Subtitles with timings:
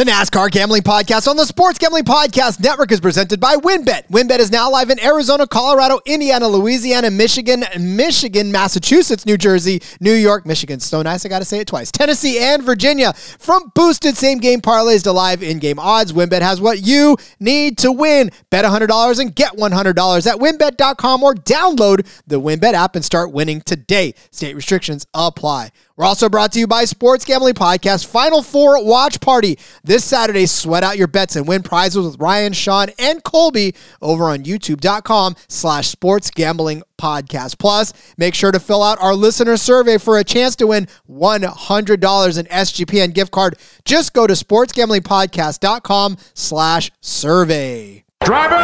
[0.00, 4.08] The NASCAR Gambling Podcast on the Sports Gambling Podcast Network is presented by WynnBET.
[4.08, 10.14] WynnBET is now live in Arizona, Colorado, Indiana, Louisiana, Michigan, Michigan, Massachusetts, New Jersey, New
[10.14, 10.80] York, Michigan.
[10.80, 11.92] So nice, I got to say it twice.
[11.92, 13.12] Tennessee and Virginia.
[13.12, 17.76] From boosted same game parlays to live in game odds, WynnBET has what you need
[17.76, 18.30] to win.
[18.48, 23.60] Bet $100 and get $100 at wynnbet.com or download the WynnBET app and start winning
[23.60, 24.14] today.
[24.30, 25.72] State restrictions apply.
[26.00, 29.58] We're also brought to you by Sports Gambling Podcast Final Four Watch Party.
[29.84, 34.24] This Saturday, sweat out your bets and win prizes with Ryan, Sean, and Colby over
[34.24, 37.58] on youtube.com slash sports gambling podcast.
[37.58, 42.38] Plus, make sure to fill out our listener survey for a chance to win $100
[42.38, 43.58] in SGPN gift card.
[43.84, 48.04] Just go to sportsgamblingpodcast.com slash survey.
[48.24, 48.56] Driver,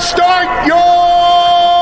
[0.00, 1.81] start your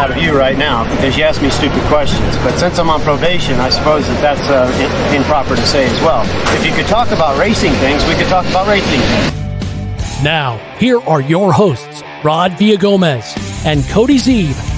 [0.00, 2.36] out of you right now because you ask me stupid questions.
[2.38, 6.24] But since I'm on probation, I suppose that that's uh, improper to say as well.
[6.56, 10.22] If you could talk about racing things, we could talk about racing things.
[10.22, 14.73] Now, here are your hosts, Rod Villagomez and Cody Zeeb.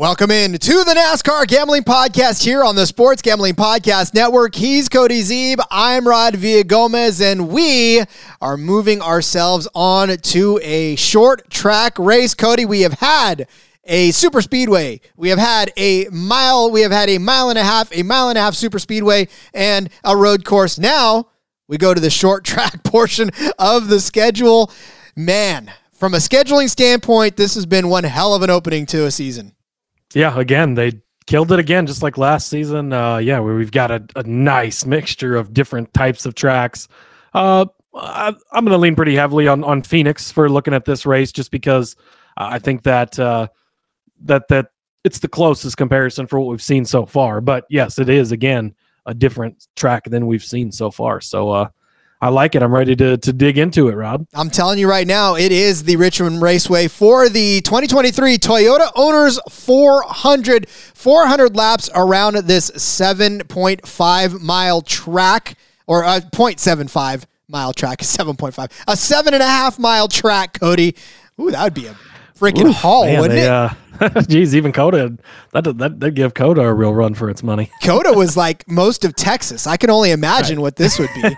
[0.00, 4.54] Welcome in to the NASCAR Gambling Podcast here on the Sports Gambling Podcast Network.
[4.54, 5.58] He's Cody Zeeb.
[5.70, 8.02] I'm Rod Villagomez, and we
[8.40, 12.32] are moving ourselves on to a short track race.
[12.32, 13.46] Cody, we have had
[13.84, 15.02] a super speedway.
[15.16, 16.70] We have had a mile.
[16.70, 19.28] We have had a mile and a half, a mile and a half super speedway,
[19.52, 20.78] and a road course.
[20.78, 21.28] Now
[21.68, 24.72] we go to the short track portion of the schedule.
[25.14, 29.10] Man, from a scheduling standpoint, this has been one hell of an opening to a
[29.10, 29.52] season.
[30.14, 32.92] Yeah, again, they killed it again, just like last season.
[32.92, 36.88] Uh, yeah, where we've got a, a nice mixture of different types of tracks.
[37.32, 41.06] Uh, I, am going to lean pretty heavily on on Phoenix for looking at this
[41.06, 41.96] race, just because
[42.36, 43.48] I think that uh,
[44.22, 44.66] that that
[45.04, 47.40] it's the closest comparison for what we've seen so far.
[47.40, 48.74] But yes, it is again
[49.06, 51.20] a different track than we've seen so far.
[51.20, 51.68] So uh,
[52.22, 52.62] I like it.
[52.62, 54.26] I'm ready to, to dig into it, Rob.
[54.34, 59.40] I'm telling you right now, it is the Richmond Raceway for the 2023 Toyota Owners
[59.48, 60.68] 400.
[60.68, 65.54] 400 laps around this 7.5 mile track,
[65.86, 68.70] or uh, 0.75 mile track, 7.5.
[68.86, 70.94] A seven and a half mile track, Cody.
[71.40, 71.96] Ooh, that would be a
[72.40, 73.50] freaking Ooh, haul, man, wouldn't they, it?
[73.50, 73.70] Uh,
[74.28, 75.18] Geez, even COTA
[75.52, 77.70] that that that give COTA a real run for its money.
[77.82, 79.66] COTA was like most of Texas.
[79.66, 80.62] I can only imagine right.
[80.62, 81.36] what this would be.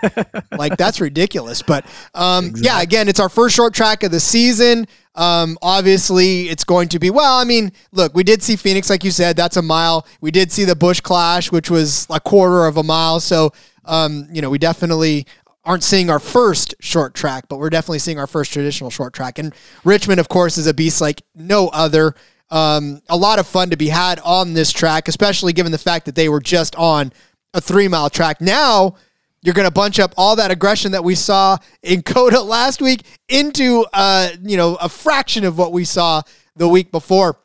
[0.57, 1.61] like that's ridiculous.
[1.61, 2.65] But um, exactly.
[2.65, 4.87] yeah, again, it's our first short track of the season.
[5.15, 7.37] Um, obviously, it's going to be well.
[7.37, 10.07] I mean, look, we did see Phoenix, like you said, that's a mile.
[10.21, 13.19] We did see the Busch Clash, which was a quarter of a mile.
[13.19, 13.51] So,
[13.85, 15.27] um, you know, we definitely
[15.65, 19.39] aren't seeing our first short track, but we're definitely seeing our first traditional short track.
[19.39, 19.53] And
[19.83, 22.15] Richmond, of course, is a beast like no other.
[22.49, 26.05] Um, a lot of fun to be had on this track, especially given the fact
[26.05, 27.11] that they were just on
[27.53, 28.41] a three mile track.
[28.41, 28.95] Now
[29.41, 33.03] you're going to bunch up all that aggression that we saw in COTA last week
[33.29, 36.21] into uh, you know a fraction of what we saw
[36.55, 37.37] the week before.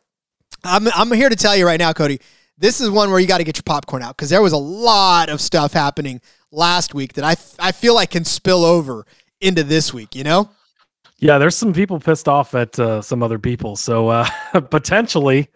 [0.64, 2.20] I'm I'm here to tell you right now, Cody.
[2.60, 4.58] This is one where you got to get your popcorn out because there was a
[4.58, 6.20] lot of stuff happening
[6.50, 9.06] last week that I I feel like can spill over
[9.40, 10.14] into this week.
[10.14, 10.50] You know.
[11.20, 14.28] Yeah, there's some people pissed off at uh, some other people, so uh,
[14.70, 15.48] potentially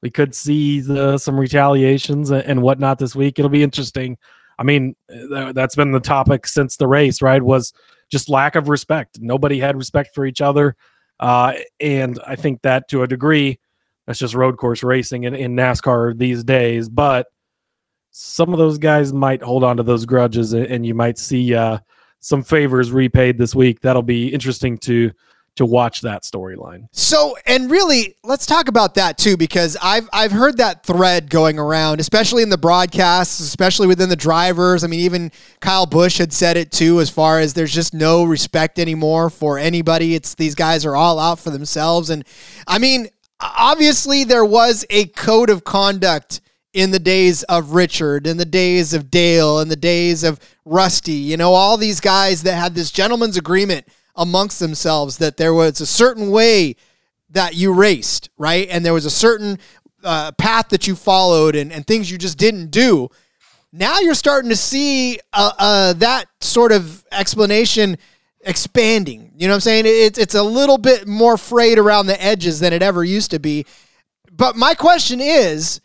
[0.00, 3.38] we could see the, some retaliations and whatnot this week.
[3.38, 4.16] It'll be interesting.
[4.60, 7.42] I mean, that's been the topic since the race, right?
[7.42, 7.72] Was
[8.10, 9.18] just lack of respect.
[9.20, 10.76] Nobody had respect for each other,
[11.18, 13.58] uh, and I think that to a degree,
[14.06, 16.88] that's just road course racing in, in NASCAR these days.
[16.88, 17.26] But
[18.20, 21.78] some of those guys might hold on to those grudges, and you might see uh,
[22.18, 23.80] some favors repaid this week.
[23.80, 25.12] That'll be interesting to
[25.54, 26.86] to watch that storyline.
[26.92, 31.60] So, and really, let's talk about that too, because I've I've heard that thread going
[31.60, 34.82] around, especially in the broadcasts, especially within the drivers.
[34.82, 35.30] I mean, even
[35.60, 39.58] Kyle Busch had said it too, as far as there's just no respect anymore for
[39.58, 40.16] anybody.
[40.16, 42.24] It's these guys are all out for themselves, and
[42.66, 46.40] I mean, obviously there was a code of conduct
[46.72, 51.12] in the days of Richard, in the days of Dale, in the days of Rusty,
[51.12, 55.80] you know, all these guys that had this gentleman's agreement amongst themselves that there was
[55.80, 56.76] a certain way
[57.30, 58.68] that you raced, right?
[58.70, 59.58] And there was a certain
[60.04, 63.08] uh, path that you followed and, and things you just didn't do.
[63.72, 67.98] Now you're starting to see uh, uh, that sort of explanation
[68.40, 69.32] expanding.
[69.36, 69.84] You know what I'm saying?
[69.86, 73.38] It's it's a little bit more frayed around the edges than it ever used to
[73.38, 73.66] be.
[74.32, 75.80] But my question is,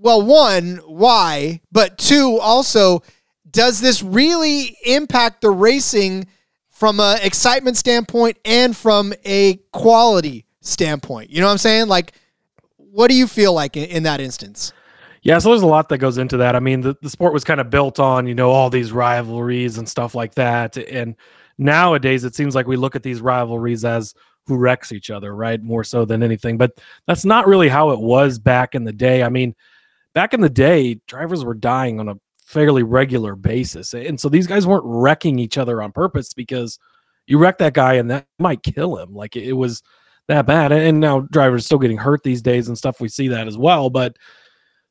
[0.00, 1.60] well, one, why?
[1.70, 3.02] But two, also,
[3.50, 6.26] does this really impact the racing
[6.70, 11.30] from a excitement standpoint and from a quality standpoint?
[11.30, 11.88] You know what I'm saying?
[11.88, 12.12] Like,
[12.76, 14.72] what do you feel like in, in that instance?
[15.22, 16.56] Yeah, so there's a lot that goes into that.
[16.56, 19.76] I mean, the, the sport was kind of built on, you know, all these rivalries
[19.76, 20.78] and stuff like that.
[20.78, 21.14] And
[21.58, 24.14] nowadays it seems like we look at these rivalries as
[24.46, 25.62] who wrecks each other, right?
[25.62, 26.56] More so than anything.
[26.56, 29.22] But that's not really how it was back in the day.
[29.22, 29.54] I mean,
[30.14, 33.94] back in the day, drivers were dying on a fairly regular basis.
[33.94, 36.78] And so these guys weren't wrecking each other on purpose because
[37.26, 39.14] you wreck that guy and that might kill him.
[39.14, 39.82] Like it was
[40.26, 40.72] that bad.
[40.72, 43.00] And now drivers still getting hurt these days and stuff.
[43.00, 43.88] We see that as well.
[43.88, 44.16] But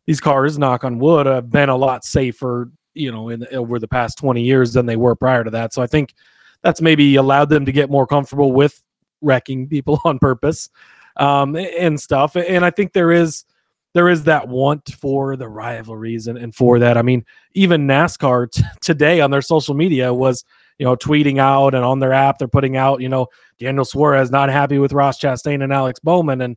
[0.06, 3.88] these cars, knock on wood, have been a lot safer, you know, in over the
[3.88, 5.74] past 20 years than they were prior to that.
[5.74, 6.14] So I think
[6.62, 8.82] that's maybe allowed them to get more comfortable with
[9.22, 10.70] wrecking people on purpose
[11.18, 12.36] um, and stuff.
[12.36, 13.44] And I think there is
[13.94, 16.98] there is that want for the rivalries and, and for that.
[16.98, 20.44] I mean, even NASCAR t- today on their social media was,
[20.78, 23.28] you know, tweeting out and on their app, they're putting out, you know,
[23.60, 26.42] Daniel Suarez not happy with Ross Chastain and Alex Bowman.
[26.42, 26.56] And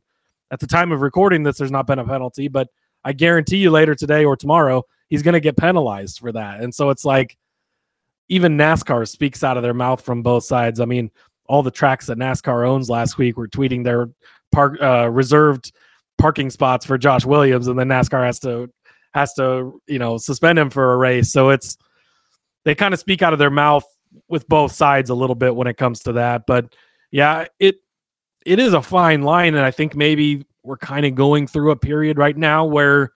[0.51, 2.69] at the time of recording this, there's not been a penalty, but
[3.03, 6.61] I guarantee you later today or tomorrow, he's going to get penalized for that.
[6.61, 7.37] And so it's like,
[8.29, 10.79] even NASCAR speaks out of their mouth from both sides.
[10.79, 11.11] I mean,
[11.45, 14.09] all the tracks that NASCAR owns last week were tweeting their
[14.51, 15.73] park uh, reserved
[16.17, 18.69] parking spots for Josh Williams, and then NASCAR has to
[19.13, 21.31] has to you know suspend him for a race.
[21.31, 21.77] So it's
[22.65, 23.83] they kind of speak out of their mouth
[24.27, 26.43] with both sides a little bit when it comes to that.
[26.47, 26.75] But
[27.11, 27.75] yeah, it
[28.45, 31.75] it is a fine line, and I think maybe we're kind of going through a
[31.75, 33.11] period right now where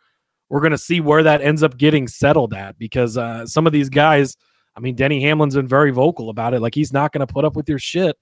[0.49, 3.73] we're going to see where that ends up getting settled at because uh, some of
[3.73, 4.37] these guys
[4.77, 6.61] I mean, Denny Hamlin's been very vocal about it.
[6.61, 8.15] Like he's not going to put up with your shit,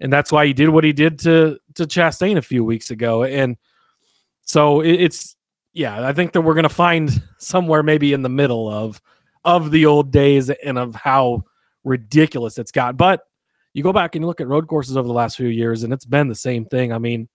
[0.00, 3.22] and that's why he did what he did to to Chastain a few weeks ago.
[3.22, 3.58] And
[4.50, 5.36] so it, it's
[5.74, 9.00] yeah, I think that we're to find somewhere maybe in the middle of
[9.44, 11.44] of the old days and of how
[11.84, 12.96] ridiculous it's got.
[12.96, 13.20] But
[13.74, 15.92] you go back and you look at road courses over the last few years, and
[15.92, 16.92] it's been the same thing.
[16.92, 17.28] I mean,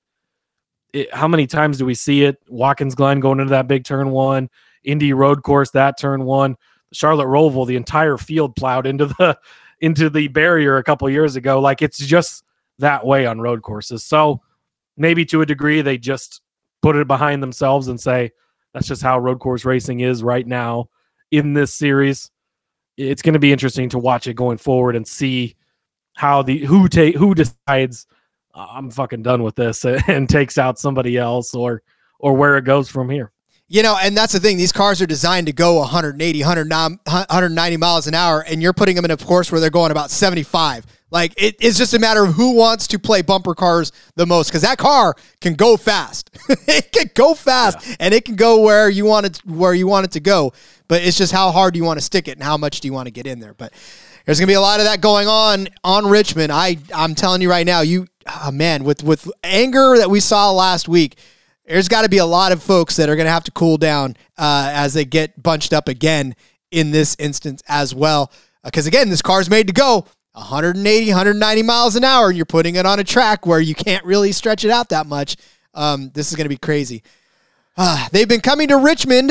[0.91, 2.38] it, how many times do we see it?
[2.50, 4.50] Watkins Glen going into that big turn one,
[4.83, 6.57] Indy road course that turn one
[6.91, 9.39] Charlotte Roval, the entire field plowed into the
[9.79, 11.62] into the barrier a couple years ago.
[11.62, 12.44] Like it's just
[12.79, 14.03] that way on road courses.
[14.03, 14.41] So
[14.97, 16.41] maybe to a degree they just
[16.81, 18.31] put it behind themselves and say
[18.74, 20.89] that's just how road course racing is right now
[21.31, 22.30] in this series.
[22.98, 25.56] It's going to be interesting to watch it going forward and see
[26.16, 28.07] how the who take who decides
[28.54, 31.81] I'm fucking done with this and takes out somebody else or
[32.19, 33.31] or where it goes from here.
[33.67, 34.57] You know, and that's the thing.
[34.57, 39.06] These cars are designed to go 180, 190 miles an hour, and you're putting them
[39.06, 40.85] in a course where they're going about 75.
[41.09, 44.50] Like it is just a matter of who wants to play bumper cars the most,
[44.50, 46.29] because that car can go fast.
[46.67, 47.95] it can go fast, yeah.
[48.01, 50.53] and it can go where you want it, where you want it to go.
[50.88, 52.88] But it's just how hard do you want to stick it, and how much do
[52.88, 53.53] you want to get in there.
[53.56, 53.73] But
[54.25, 56.51] there's gonna be a lot of that going on on Richmond.
[56.51, 58.07] I I'm telling you right now, you
[58.43, 61.17] oh man, with with anger that we saw last week
[61.67, 63.77] there's got to be a lot of folks that are going to have to cool
[63.77, 66.36] down uh, as they get bunched up again
[66.72, 68.31] in this instance as well.
[68.63, 72.45] Because uh, again, this car's made to go 180, 190 miles an hour, and you're
[72.45, 75.38] putting it on a track where you can't really stretch it out that much.
[75.74, 77.03] Um, this is going to be crazy.
[77.77, 79.29] Uh, they've been coming to Richmond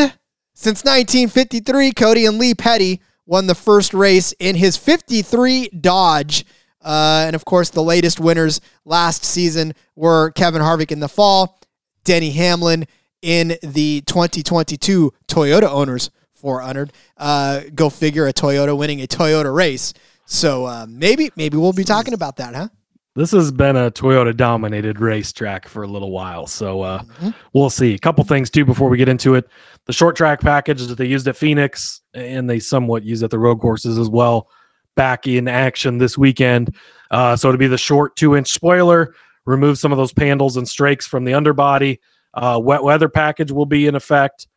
[0.55, 1.93] since 1953.
[1.93, 6.45] Cody and Lee Petty won the first race in his 53 Dodge.
[6.83, 11.59] Uh, and of course, the latest winners last season were Kevin Harvick in the fall
[12.05, 12.87] Denny Hamlin
[13.23, 16.93] in the 2022 Toyota Owners 400.
[17.17, 19.95] Uh, go figure, a Toyota winning a Toyota race.
[20.27, 22.69] So uh, maybe maybe we'll be talking about that, huh?
[23.17, 27.31] This has been a Toyota dominated racetrack for a little while, so uh, mm-hmm.
[27.53, 27.95] we'll see.
[27.95, 29.49] A couple things too before we get into it.
[29.87, 33.39] The short track package that they used at Phoenix and they somewhat use at the
[33.39, 34.51] road courses as well,
[34.97, 36.75] back in action this weekend.
[37.11, 39.15] Uh, so to be the short two inch spoiler,
[39.47, 42.01] remove some of those pandals and strakes from the underbody.
[42.33, 44.49] Uh, wet weather package will be in effect.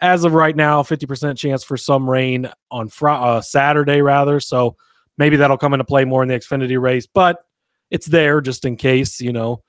[0.00, 4.40] As of right now, 50% chance for some rain on fr- uh, Saturday, rather.
[4.40, 4.76] So
[5.18, 7.44] maybe that'll come into play more in the Xfinity race, but
[7.90, 9.62] it's there just in case, you know,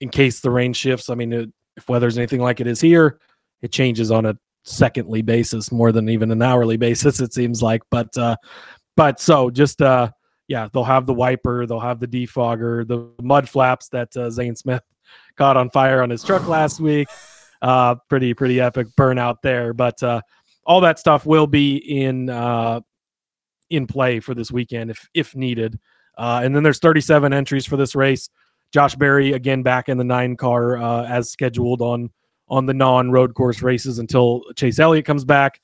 [0.00, 1.10] in case the rain shifts.
[1.10, 3.18] I mean, it, if weather's anything like it is here,
[3.62, 7.20] it changes on a secondly basis more than even an hourly basis.
[7.20, 8.36] It seems like, but uh,
[8.96, 10.10] but so just uh,
[10.48, 14.56] yeah, they'll have the wiper, they'll have the defogger, the mud flaps that uh, Zane
[14.56, 14.82] Smith
[15.36, 17.08] caught on fire on his truck last week.
[17.62, 20.20] Uh, pretty pretty epic burnout there, but uh,
[20.66, 22.80] all that stuff will be in uh,
[23.70, 25.78] in play for this weekend if if needed.
[26.16, 28.28] Uh, and then there's 37 entries for this race.
[28.70, 32.10] Josh Berry again back in the nine car uh, as scheduled on
[32.48, 35.60] on the non road course races until Chase Elliott comes back.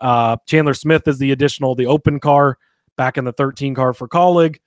[0.00, 2.58] Uh, Chandler Smith is the additional the open car
[3.02, 4.58] back in the 13 car for Kaulig.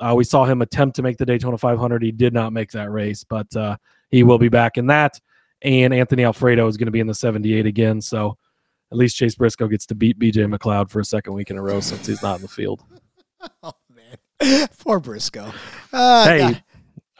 [0.00, 2.02] Uh, we saw him attempt to make the Daytona 500.
[2.02, 3.76] He did not make that race, but uh,
[4.10, 5.20] he will be back in that.
[5.62, 8.00] And Anthony Alfredo is going to be in the 78 again.
[8.00, 8.36] So
[8.90, 11.62] at least Chase Briscoe gets to beat BJ McLeod for a second week in a
[11.62, 12.82] row since he's not in the field.
[13.62, 15.52] oh man, poor Briscoe.
[15.92, 16.62] Uh, hey, God.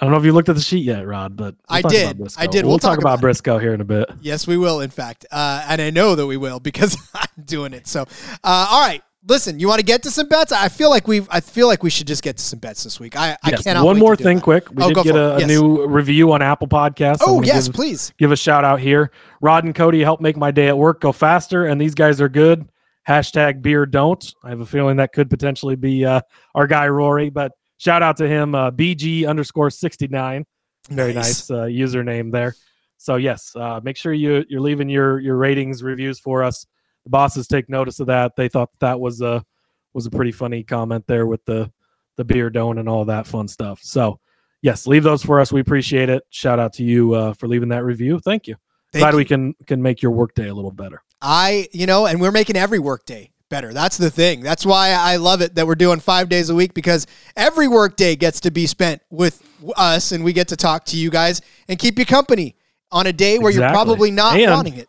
[0.00, 2.20] I don't know if you looked at the sheet yet, Rod, but we'll I did.
[2.36, 2.64] I did.
[2.64, 4.10] We'll, we'll talk, talk, about, Briscoe here in a bit.
[4.22, 4.80] Yes, we will.
[4.80, 7.86] In fact, uh, and I know that we will because I'm doing it.
[7.86, 8.02] So,
[8.42, 9.02] uh, all right.
[9.26, 10.52] Listen, you want to get to some bets?
[10.52, 13.00] I feel like we I feel like we should just get to some bets this
[13.00, 13.16] week.
[13.16, 13.60] I, yes.
[13.60, 13.84] I cannot.
[13.86, 14.44] One more thing, that.
[14.44, 14.70] quick.
[14.70, 15.44] We oh, did get a, yes.
[15.44, 17.18] a, new review on Apple Podcasts.
[17.22, 19.10] Oh yes, give, please give a shout out here.
[19.40, 22.28] Rod and Cody help make my day at work go faster, and these guys are
[22.28, 22.68] good.
[23.08, 24.34] Hashtag beer don't.
[24.42, 26.20] I have a feeling that could potentially be uh,
[26.54, 28.54] our guy Rory, but shout out to him.
[28.54, 30.44] Uh, BG underscore sixty nine.
[30.90, 32.54] Very nice, nice uh, username there.
[32.98, 36.66] So yes, uh, make sure you you're leaving your your ratings reviews for us.
[37.04, 38.36] The bosses take notice of that.
[38.36, 39.44] They thought that was a
[39.92, 41.70] was a pretty funny comment there with the
[42.16, 43.80] the beer don't and all that fun stuff.
[43.82, 44.20] So
[44.62, 45.52] yes, leave those for us.
[45.52, 46.24] We appreciate it.
[46.30, 48.18] Shout out to you uh, for leaving that review.
[48.18, 48.56] Thank you.
[48.92, 49.16] Thank Glad you.
[49.18, 51.02] we can can make your workday a little better.
[51.20, 53.72] I you know, and we're making every workday better.
[53.72, 54.40] That's the thing.
[54.40, 57.06] That's why I love it that we're doing five days a week because
[57.36, 59.42] every workday gets to be spent with
[59.76, 62.56] us and we get to talk to you guys and keep you company
[62.90, 63.64] on a day where exactly.
[63.64, 64.88] you're probably not and, wanting it.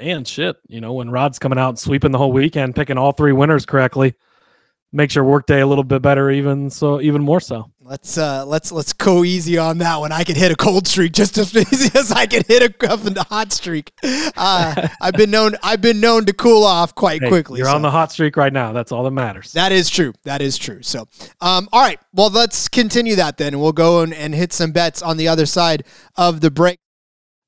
[0.00, 3.32] And shit, you know, when Rod's coming out sweeping the whole weekend, picking all three
[3.32, 4.14] winners correctly,
[4.92, 7.70] makes your workday a little bit better even so even more so.
[7.80, 10.10] Let's uh let's let's go easy on that one.
[10.10, 13.52] I can hit a cold streak just as easy as i can hit a, hot
[13.52, 13.92] streak.
[14.02, 17.74] Uh i've been known i've been known to cool off quite hey, quickly you're so.
[17.74, 18.72] on the hot streak right now.
[18.72, 19.52] That's all that matters.
[19.52, 20.12] That is true.
[20.24, 20.82] That is true.
[20.82, 21.06] So
[21.40, 22.00] um all right.
[22.12, 23.60] Well let's continue that then.
[23.60, 25.84] We'll go and, and hit some bets on the other side
[26.16, 26.80] of the break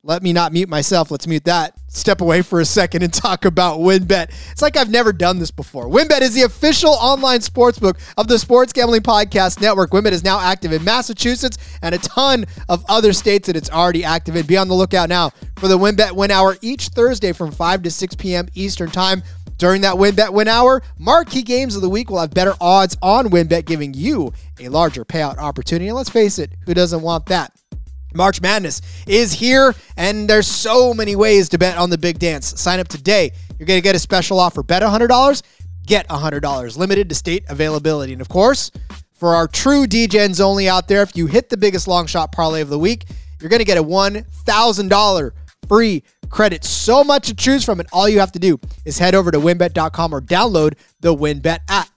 [0.05, 1.11] let me not mute myself.
[1.13, 1.75] Let's mute that.
[1.87, 4.31] Step away for a second and talk about WynnBET.
[4.51, 5.87] It's like I've never done this before.
[5.87, 9.91] WynnBET is the official online sportsbook of the Sports Gambling Podcast Network.
[9.91, 14.03] WynnBET is now active in Massachusetts and a ton of other states that it's already
[14.03, 14.45] active in.
[14.45, 17.91] Be on the lookout now for the WynnBET Win Hour each Thursday from 5 to
[17.91, 18.49] 6 p.m.
[18.55, 19.23] Eastern Time.
[19.59, 23.27] During that WynnBET Win Hour, marquee games of the week will have better odds on
[23.29, 25.87] WynnBET, giving you a larger payout opportunity.
[25.87, 27.53] And let's face it, who doesn't want that?
[28.15, 32.61] March Madness is here, and there's so many ways to bet on the big dance.
[32.61, 33.33] Sign up today.
[33.59, 34.63] You're going to get a special offer.
[34.63, 35.43] Bet $100,
[35.87, 36.77] get $100.
[36.77, 38.13] Limited to state availability.
[38.13, 38.71] And of course,
[39.13, 42.61] for our true DGens only out there, if you hit the biggest long shot parlay
[42.61, 43.05] of the week,
[43.41, 45.33] you're going to get a $1,000
[45.69, 46.65] free credit.
[46.65, 49.39] So much to choose from, and all you have to do is head over to
[49.39, 51.92] wynnbet.com or download the WynnBET app.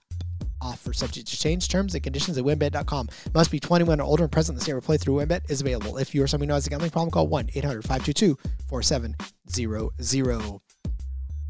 [0.65, 1.67] Offer subject to change.
[1.67, 3.09] Terms and conditions at wynnbet.com.
[3.35, 5.97] Must be 21 or older and present in the state where playthrough wynnbet is available.
[5.97, 10.61] If you or somebody has a gambling problem, call 1 800 522 4700.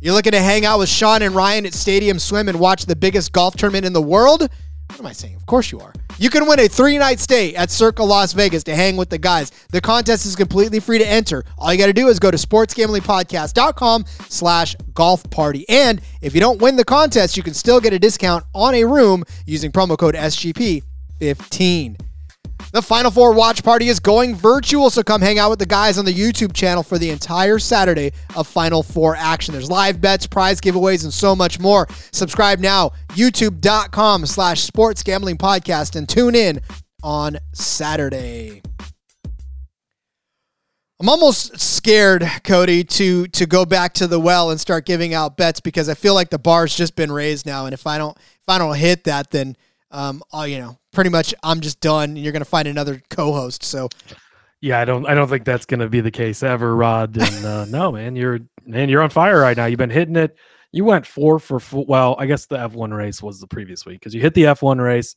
[0.01, 2.95] You're looking to hang out with Sean and Ryan at Stadium Swim and watch the
[2.95, 4.49] biggest golf tournament in the world?
[4.89, 5.35] What am I saying?
[5.35, 5.93] Of course you are.
[6.17, 9.17] You can win a three night stay at Circa Las Vegas to hang with the
[9.17, 9.51] guys.
[9.71, 11.43] The contest is completely free to enter.
[11.57, 15.67] All you got to do is go to sportsgamblingpodcast.com slash golf party.
[15.67, 18.85] And if you don't win the contest, you can still get a discount on a
[18.85, 21.99] room using promo code SGP15.
[22.71, 25.97] The Final Four watch party is going virtual, so come hang out with the guys
[25.97, 29.53] on the YouTube channel for the entire Saturday of Final Four action.
[29.53, 31.87] There's live bets, prize giveaways, and so much more.
[32.11, 36.59] Subscribe now, youtube.com slash sports gambling podcast, and tune in
[37.01, 38.61] on Saturday.
[40.99, 45.37] I'm almost scared, Cody, to to go back to the well and start giving out
[45.37, 48.17] bets because I feel like the bar's just been raised now, and if I don't
[48.17, 49.55] if I don't hit that, then
[49.91, 53.01] um, I'll, you know, pretty much I'm just done and you're going to find another
[53.09, 53.63] co-host.
[53.63, 53.89] So
[54.61, 57.17] yeah, I don't I don't think that's going to be the case ever, Rod.
[57.17, 59.65] And uh, no, man, you're man, you're on fire right now.
[59.65, 60.37] You've been hitting it.
[60.71, 64.01] You went 4 for four, well, I guess the F1 race was the previous week
[64.01, 65.15] cuz you hit the F1 race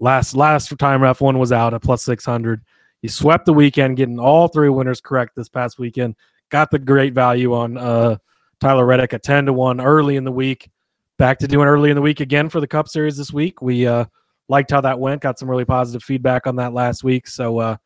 [0.00, 2.62] last last time F1 was out at plus 600.
[3.02, 6.16] You swept the weekend getting all three winners correct this past weekend.
[6.48, 8.16] Got the great value on uh,
[8.60, 10.70] Tyler Reddick at 10 to 1 early in the week.
[11.18, 13.62] Back to doing early in the week again for the Cup Series this week.
[13.62, 14.04] We uh
[14.48, 15.22] liked how that went.
[15.22, 17.26] Got some really positive feedback on that last week.
[17.26, 17.76] So uh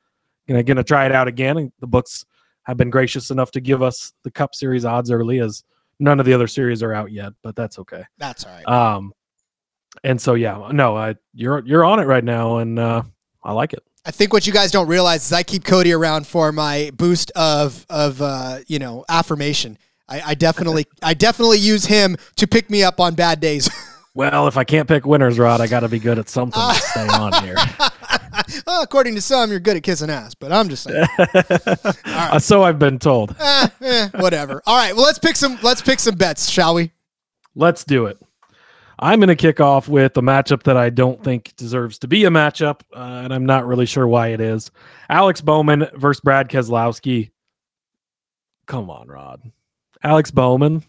[0.48, 1.56] gonna gonna try it out again.
[1.56, 2.24] And the books
[2.64, 5.64] have been gracious enough to give us the Cup Series odds early as
[6.02, 8.02] None of the other series are out yet, but that's okay.
[8.16, 8.66] That's all right.
[8.66, 9.12] Um,
[10.02, 13.02] and so yeah, no, I you're you're on it right now, and uh,
[13.44, 13.84] I like it.
[14.06, 17.30] I think what you guys don't realize is I keep Cody around for my boost
[17.36, 19.76] of of uh, you know affirmation.
[20.10, 23.70] I, I definitely I definitely use him to pick me up on bad days.
[24.12, 26.74] Well, if I can't pick winners, Rod, I got to be good at something to
[26.74, 27.54] stay on here.
[28.66, 31.06] well, according to some, you're good at kissing ass, but I'm just saying.
[32.04, 33.34] Uh, so I've been told.
[33.38, 34.60] Eh, eh, whatever.
[34.66, 34.94] All right.
[34.94, 35.58] Well, let's pick some.
[35.62, 36.90] Let's pick some bets, shall we?
[37.54, 38.18] Let's do it.
[38.98, 42.24] I'm going to kick off with a matchup that I don't think deserves to be
[42.24, 44.70] a matchup, uh, and I'm not really sure why it is.
[45.08, 47.30] Alex Bowman versus Brad Keselowski.
[48.66, 49.50] Come on, Rod.
[50.02, 50.82] Alex Bowman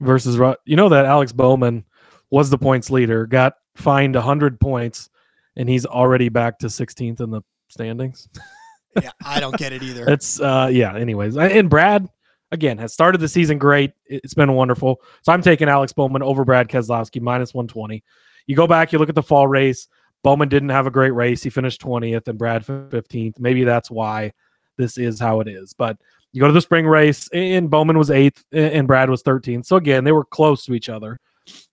[0.00, 0.36] versus.
[0.64, 1.84] You know that Alex Bowman
[2.30, 5.08] was the points leader, got fined 100 points,
[5.56, 8.28] and he's already back to 16th in the standings.
[9.02, 10.08] yeah, I don't get it either.
[10.08, 11.36] It's uh yeah, anyways.
[11.36, 12.08] And Brad
[12.50, 13.92] again has started the season great.
[14.06, 15.00] It's been wonderful.
[15.22, 18.02] So I'm taking Alex Bowman over Brad Keselowski minus 120.
[18.46, 19.88] You go back, you look at the fall race.
[20.24, 21.42] Bowman didn't have a great race.
[21.42, 23.38] He finished 20th and Brad 15th.
[23.38, 24.32] Maybe that's why
[24.76, 25.74] this is how it is.
[25.74, 25.98] But
[26.32, 29.66] you go to the spring race and Bowman was 8th and Brad was 13th.
[29.66, 31.18] So again, they were close to each other.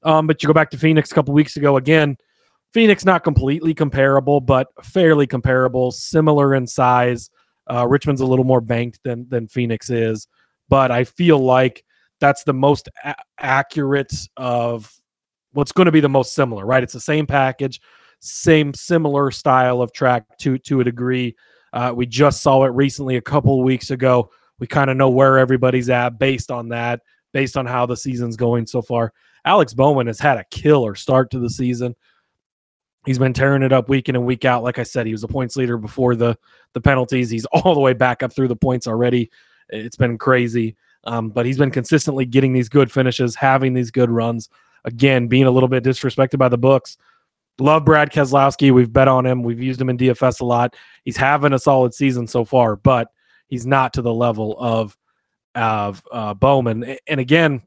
[0.04, 2.18] Um, but you go back to Phoenix a couple weeks ago again.
[2.74, 7.30] Phoenix not completely comparable, but fairly comparable, similar in size.
[7.72, 10.28] Uh, Richmond's a little more banked than than Phoenix is,
[10.68, 11.84] but I feel like
[12.20, 14.92] that's the most a- accurate of
[15.54, 16.66] what's going to be the most similar.
[16.66, 16.84] Right?
[16.84, 17.80] It's the same package,
[18.20, 21.36] same similar style of track to to a degree.
[21.72, 24.30] Uh, we just saw it recently a couple weeks ago.
[24.60, 27.02] We kind of know where everybody's at based on that,
[27.34, 29.14] based on how the season's going so far.
[29.44, 31.96] Alex Bowman has had a killer start to the season.
[33.06, 34.64] He's been tearing it up week in and week out.
[34.64, 36.38] Like I said, he was a points leader before the
[36.74, 37.30] the penalties.
[37.30, 39.30] He's all the way back up through the points already.
[39.70, 44.10] It's been crazy, um, but he's been consistently getting these good finishes, having these good
[44.10, 44.50] runs.
[44.84, 46.98] Again, being a little bit disrespected by the books.
[47.58, 48.72] Love Brad Keselowski.
[48.72, 49.42] We've bet on him.
[49.42, 50.76] We've used him in DFS a lot.
[51.04, 53.08] He's having a solid season so far, but
[53.48, 54.98] he's not to the level of
[55.56, 56.98] of uh, Bowman.
[57.08, 57.62] And again,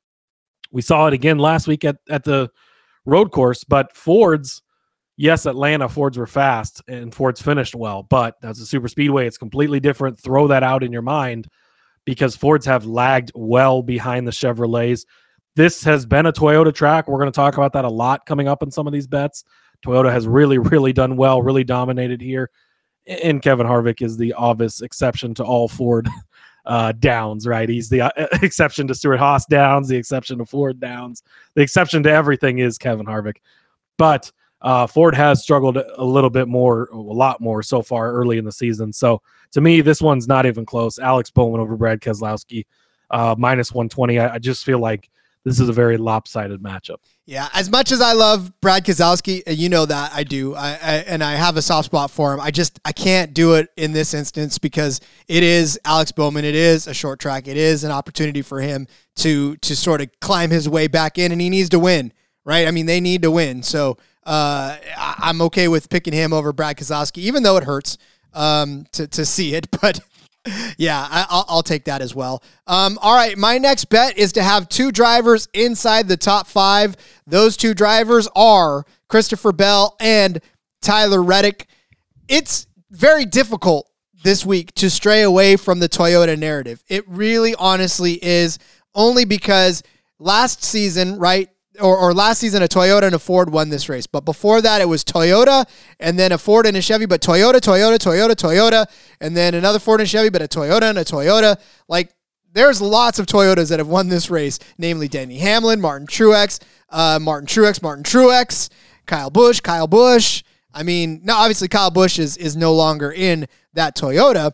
[0.70, 2.50] we saw it again last week at, at the
[3.06, 4.62] road course, but Ford's,
[5.16, 9.26] yes, Atlanta, Fords were fast and Fords finished well, but that's a super speedway.
[9.26, 10.20] It's completely different.
[10.20, 11.48] Throw that out in your mind
[12.04, 15.06] because Fords have lagged well behind the Chevrolets.
[15.56, 17.08] This has been a Toyota track.
[17.08, 19.44] We're going to talk about that a lot coming up in some of these bets.
[19.84, 22.50] Toyota has really, really done well, really dominated here.
[23.08, 26.08] And Kevin Harvick is the obvious exception to all Ford
[26.66, 27.68] uh, downs, right?
[27.68, 28.10] He's the uh,
[28.42, 31.22] exception to Stewart-Haas downs, the exception to Ford downs,
[31.54, 33.36] the exception to everything is Kevin Harvick.
[33.96, 38.38] But uh, Ford has struggled a little bit more, a lot more so far early
[38.38, 38.92] in the season.
[38.92, 40.98] So to me, this one's not even close.
[40.98, 42.66] Alex Bowman over Brad Keselowski,
[43.10, 44.18] uh, minus 120.
[44.18, 45.10] I, I just feel like
[45.44, 46.98] this is a very lopsided matchup.
[47.28, 50.94] Yeah, as much as I love Brad Keselowski, you know that I do, I, I,
[51.06, 52.40] and I have a soft spot for him.
[52.40, 56.46] I just I can't do it in this instance because it is Alex Bowman.
[56.46, 57.46] It is a short track.
[57.46, 58.86] It is an opportunity for him
[59.16, 62.14] to to sort of climb his way back in, and he needs to win,
[62.46, 62.66] right?
[62.66, 63.62] I mean, they need to win.
[63.62, 67.98] So uh, I'm okay with picking him over Brad Keselowski, even though it hurts
[68.32, 70.00] um, to to see it, but
[70.78, 72.42] yeah, I, will take that as well.
[72.66, 76.96] Um, all right, my next bet is to have two drivers inside the top five.
[77.26, 80.40] Those two drivers are Christopher Bell and
[80.80, 81.66] Tyler Reddick.
[82.28, 83.88] It's very difficult
[84.22, 86.82] this week to stray away from the Toyota narrative.
[86.88, 88.58] It really, honestly is
[88.94, 89.82] only because
[90.18, 91.48] last season, right?
[91.80, 94.06] Or, or last season, a Toyota and a Ford won this race.
[94.06, 95.68] But before that, it was Toyota
[96.00, 98.86] and then a Ford and a Chevy, but Toyota, Toyota, Toyota, Toyota,
[99.20, 101.60] and then another Ford and Chevy, but a Toyota and a Toyota.
[101.88, 102.14] Like,
[102.52, 107.18] there's lots of Toyotas that have won this race, namely Denny Hamlin, Martin Truex, uh,
[107.20, 108.70] Martin Truex, Martin Truex,
[109.06, 110.42] Kyle Busch, Kyle Busch.
[110.72, 114.52] I mean, now obviously Kyle Busch is is no longer in that Toyota,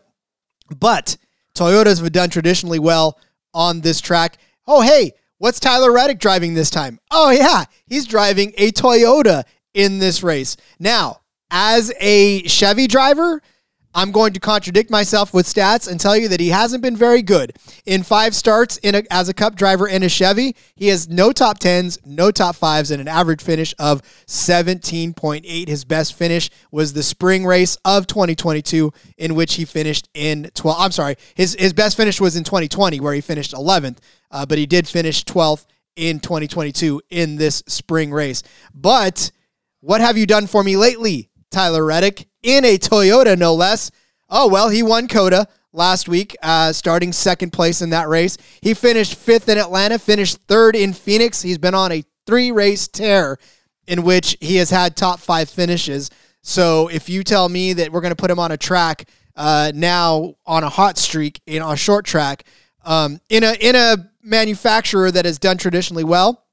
[0.77, 1.17] but
[1.55, 3.19] Toyotas have done traditionally well
[3.53, 4.37] on this track.
[4.67, 6.97] Oh, hey, What's Tyler Reddick driving this time?
[7.11, 9.43] Oh, yeah, he's driving a Toyota
[9.73, 10.55] in this race.
[10.79, 11.21] Now,
[11.51, 13.41] as a Chevy driver,
[13.93, 17.21] I'm going to contradict myself with stats and tell you that he hasn't been very
[17.21, 17.53] good.
[17.85, 21.33] In five starts in a, as a cup driver in a Chevy, he has no
[21.33, 25.67] top 10s, no top 5s, and an average finish of 17.8.
[25.67, 30.77] His best finish was the spring race of 2022, in which he finished in 12.
[30.79, 33.99] I'm sorry, his, his best finish was in 2020, where he finished 11th
[34.35, 38.43] uh, but he did finish 12th in 2022 in this spring race.
[38.73, 39.31] But
[39.79, 43.91] what have you done for me lately, Tyler Reddick, in a Toyota, no less?
[44.29, 48.37] Oh, well, he won COTA last week, uh, starting second place in that race.
[48.59, 51.41] He finished fifth in Atlanta, finished third in Phoenix.
[51.41, 53.37] He's been on a three race tear
[53.87, 56.09] in which he has had top five finishes.
[56.41, 59.71] So if you tell me that we're going to put him on a track uh,
[59.73, 62.43] now on a hot streak in a short track
[62.85, 66.45] um, in a in a manufacturer that has done traditionally well,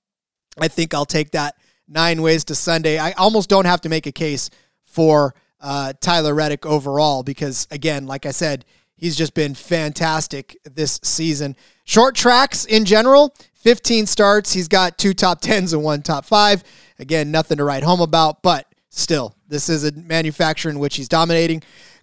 [0.59, 1.57] I think I'll take that
[1.89, 2.99] nine ways to Sunday.
[2.99, 4.51] I almost don't have to make a case
[4.85, 8.65] for uh, Tyler Reddick overall because again, like I said,
[8.97, 11.57] he's just been fantastic this season.
[11.85, 14.53] Short tracks in general, 15 starts.
[14.53, 16.65] He's got two top tens and one top five.
[16.99, 21.09] Again, nothing to write home about, but still, this is a manufacturer in which he's
[21.09, 21.63] dominating.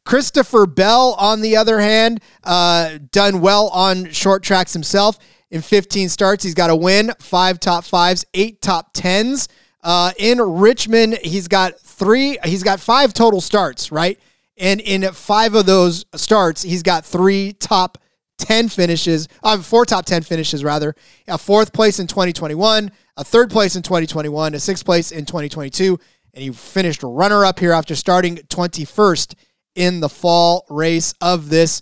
[0.09, 5.19] Christopher Bell, on the other hand, uh, done well on short tracks himself.
[5.51, 9.47] In 15 starts, he's got a win, five top fives, eight top tens.
[9.83, 14.19] Uh, in Richmond, he's got three, he's got five total starts, right?
[14.57, 17.99] And in five of those starts, he's got three top
[18.39, 20.95] 10 finishes, uh, four top 10 finishes, rather.
[21.27, 25.99] A fourth place in 2021, a third place in 2021, a sixth place in 2022,
[26.33, 29.35] and he finished runner up here after starting 21st
[29.79, 31.81] in the fall race of this.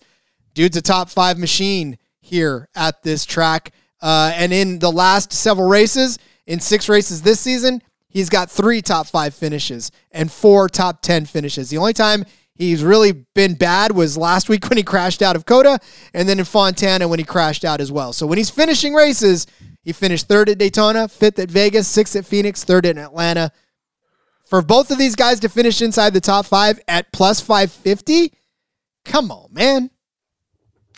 [0.53, 3.71] Dude's a top five machine here at this track.
[3.99, 8.83] Uh, and in the last several races, in six races this season, he's got three
[8.83, 11.71] top five finishes and four top 10 finishes.
[11.71, 15.45] The only time he's really been bad was last week when he crashed out of
[15.45, 15.79] COTA
[16.13, 18.13] and then in Fontana when he crashed out as well.
[18.13, 19.47] So when he's finishing races,
[19.81, 23.51] he finished third at Daytona, fifth at Vegas, sixth at Phoenix, third in Atlanta.
[24.47, 28.33] For both of these guys to finish inside the top five at plus 550,
[29.03, 29.89] come on, man.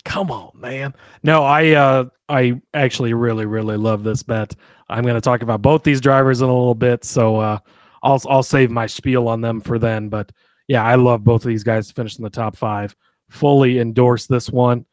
[0.06, 0.94] Come on, man.
[1.24, 4.56] No, I uh I actually really, really love this bet.
[4.88, 7.58] I'm gonna talk about both these drivers in a little bit, so uh
[8.04, 10.10] I'll I'll save my spiel on them for then.
[10.10, 10.32] But
[10.68, 12.96] yeah, I love both of these guys to finish in the top five.
[13.30, 14.86] Fully endorse this one.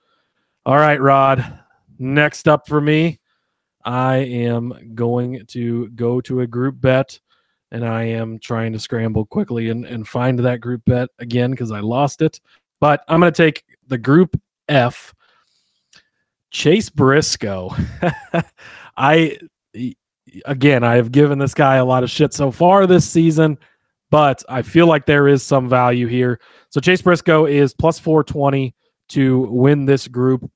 [0.64, 1.60] All right, Rod.
[1.98, 3.20] Next up for me,
[3.84, 7.20] I am going to go to a group bet
[7.72, 11.72] and I am trying to scramble quickly and, and find that group bet again because
[11.72, 12.40] I lost it.
[12.80, 15.14] But I'm going to take the group F.
[16.50, 17.74] Chase Briscoe.
[18.96, 19.38] I
[20.44, 23.58] again, I have given this guy a lot of shit so far this season,
[24.10, 26.40] but I feel like there is some value here.
[26.70, 28.74] So Chase Briscoe is plus 420
[29.10, 30.50] to win this group.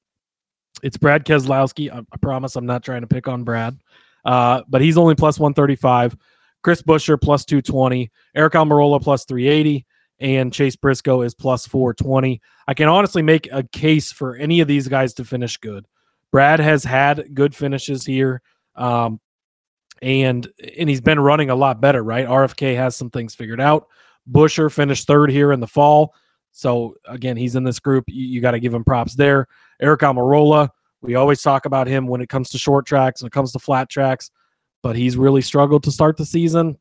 [0.82, 1.92] It's Brad Keselowski.
[1.92, 3.78] I, I promise I'm not trying to pick on Brad,
[4.24, 6.16] uh, but he's only plus 135.
[6.62, 8.10] Chris Buescher plus 220.
[8.34, 9.86] Eric Almirola plus 380
[10.18, 12.40] and Chase Briscoe is plus 420.
[12.68, 15.86] I can honestly make a case for any of these guys to finish good.
[16.30, 18.42] Brad has had good finishes here.
[18.76, 19.20] Um,
[20.02, 22.26] and and he's been running a lot better, right?
[22.26, 23.88] RFK has some things figured out.
[24.30, 26.14] Buescher finished third here in the fall.
[26.52, 28.04] So again, he's in this group.
[28.08, 29.46] You, you got to give him props there.
[29.80, 30.70] Eric Almirola,
[31.00, 33.58] we always talk about him when it comes to short tracks, when it comes to
[33.58, 34.30] flat tracks,
[34.82, 36.78] but he's really struggled to start the season.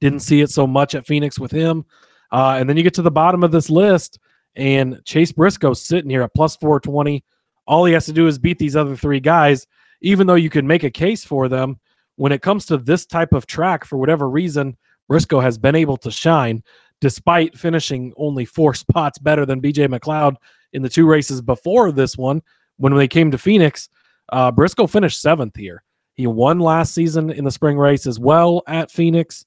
[0.00, 1.84] Didn't see it so much at Phoenix with him.
[2.32, 4.18] Uh, and then you get to the bottom of this list,
[4.56, 7.24] and Chase Briscoe sitting here at plus 420.
[7.66, 9.66] All he has to do is beat these other three guys,
[10.00, 11.78] even though you could make a case for them.
[12.16, 14.76] When it comes to this type of track, for whatever reason,
[15.08, 16.62] Briscoe has been able to shine
[17.00, 20.36] despite finishing only four spots better than BJ McLeod
[20.72, 22.42] in the two races before this one.
[22.76, 23.88] When they came to Phoenix,
[24.32, 25.82] uh, Briscoe finished seventh here.
[26.20, 29.46] He won last season in the spring race as well at Phoenix.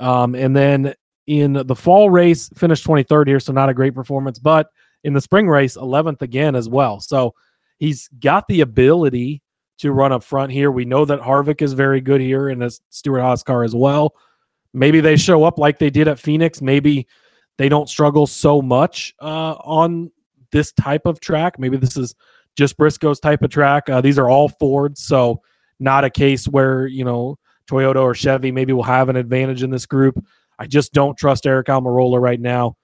[0.00, 0.92] Um, and then
[1.28, 4.70] in the fall race, finished 23rd here, so not a great performance, but
[5.04, 6.98] in the spring race, 11th again as well.
[6.98, 7.34] So
[7.78, 9.40] he's got the ability
[9.78, 10.72] to run up front here.
[10.72, 14.16] We know that Harvick is very good here in a Stewart-Haas car as well.
[14.74, 16.60] Maybe they show up like they did at Phoenix.
[16.60, 17.06] Maybe
[17.56, 20.10] they don't struggle so much uh, on
[20.50, 21.56] this type of track.
[21.60, 22.16] Maybe this is
[22.56, 23.88] just Briscoe's type of track.
[23.88, 25.40] Uh, these are all Fords, so
[25.80, 27.36] not a case where you know
[27.68, 30.22] Toyota or Chevy maybe will have an advantage in this group.
[30.58, 32.76] I just don't trust Eric Almirola right now.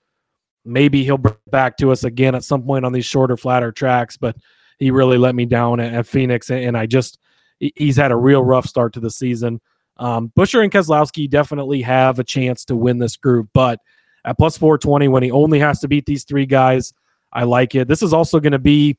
[0.64, 4.16] Maybe he'll bring back to us again at some point on these shorter, flatter tracks,
[4.16, 4.36] but
[4.78, 7.18] he really let me down at, at Phoenix, and I just
[7.58, 9.60] he's had a real rough start to the season.
[9.98, 13.80] Um, Buescher and Keselowski definitely have a chance to win this group, but
[14.26, 16.92] at plus 420, when he only has to beat these three guys,
[17.32, 17.88] I like it.
[17.88, 18.98] This is also going to be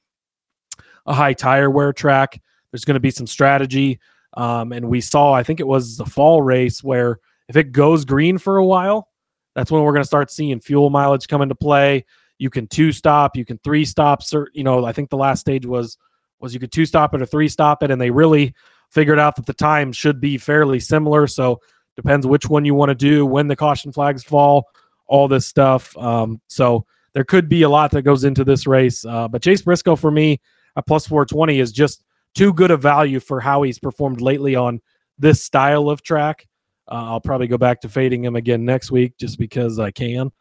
[1.06, 2.42] a high tire wear track.
[2.72, 4.00] There's going to be some strategy.
[4.36, 8.06] Um, and we saw, I think it was the fall race where if it goes
[8.06, 9.10] green for a while,
[9.56, 12.06] that's when we're going to start seeing fuel mileage come into play.
[12.38, 14.22] You can two stop, you can three stop.
[14.54, 15.98] You know, I think the last stage was
[16.40, 18.54] was you could two stop it or three stop it, and they really
[18.92, 21.26] figured out that the time should be fairly similar.
[21.26, 21.62] So
[21.96, 24.70] depends which one you want to do, when the caution flags fall,
[25.08, 25.98] all this stuff.
[25.98, 29.04] Um, so there could be a lot that goes into this race.
[29.04, 30.40] Uh, but Chase Briscoe for me
[30.76, 32.04] at plus 420 is just
[32.36, 34.82] too good a value for how he's performed lately on
[35.18, 36.48] this style of track.
[36.90, 40.32] Uh, I'll probably go back to fading him again next week just because I can.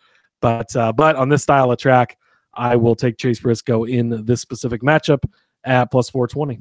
[0.40, 2.18] But uh, but on this style of track,
[2.55, 5.25] I will take Chase Briscoe in this specific matchup
[5.64, 6.61] at plus 420.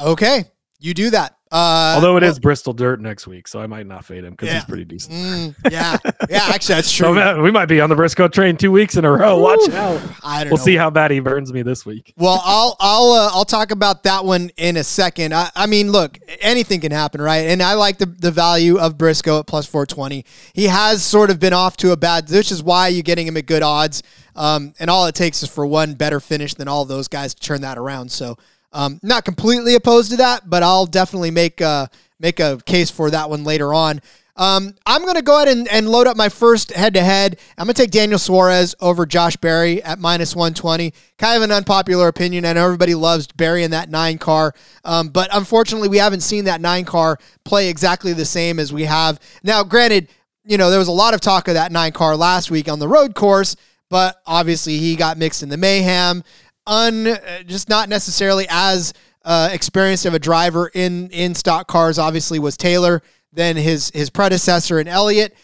[0.00, 0.44] Okay,
[0.80, 1.36] you do that.
[1.52, 4.30] Uh, Although it well, is Bristol Dirt next week, so I might not fade him
[4.30, 4.54] because yeah.
[4.54, 5.14] he's pretty decent.
[5.14, 5.98] Mm, yeah,
[6.30, 7.14] yeah, actually, that's true.
[7.14, 9.38] so, we might be on the Briscoe train two weeks in a row.
[9.38, 10.00] Ooh, Watch out.
[10.24, 10.50] I don't.
[10.50, 10.64] We'll know.
[10.64, 12.14] see how bad he burns me this week.
[12.16, 15.34] Well, I'll I'll uh, I'll talk about that one in a second.
[15.34, 17.48] I, I mean, look, anything can happen, right?
[17.48, 20.24] And I like the the value of Briscoe at plus four twenty.
[20.54, 23.36] He has sort of been off to a bad, which is why you're getting him
[23.36, 24.02] at good odds.
[24.34, 27.42] Um, and all it takes is for one better finish than all those guys to
[27.42, 28.10] turn that around.
[28.10, 28.38] So.
[28.72, 31.86] Um, not completely opposed to that, but I'll definitely make uh,
[32.18, 34.00] make a case for that one later on.
[34.34, 37.38] Um, I'm going to go ahead and, and, load up my first head to head.
[37.58, 40.94] I'm going to take Daniel Suarez over Josh Berry at minus 120.
[41.18, 42.46] Kind of an unpopular opinion.
[42.46, 44.54] I know everybody loves Berry in that nine car,
[44.86, 48.84] um, but unfortunately, we haven't seen that nine car play exactly the same as we
[48.84, 49.20] have.
[49.42, 50.08] Now, granted,
[50.44, 52.78] you know, there was a lot of talk of that nine car last week on
[52.78, 53.54] the road course,
[53.90, 56.24] but obviously he got mixed in the mayhem.
[56.66, 58.92] Un, just not necessarily as
[59.24, 64.10] uh, experienced of a driver in in stock cars obviously was Taylor, than his his
[64.10, 65.34] predecessor in Elliott.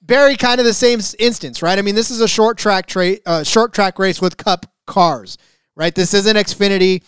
[0.00, 1.78] Berry, kind of the same instance, right?
[1.78, 5.36] I mean, this is a short track tra- uh, short track race with Cup cars,
[5.74, 5.94] right?
[5.94, 7.02] This isn't Xfinity,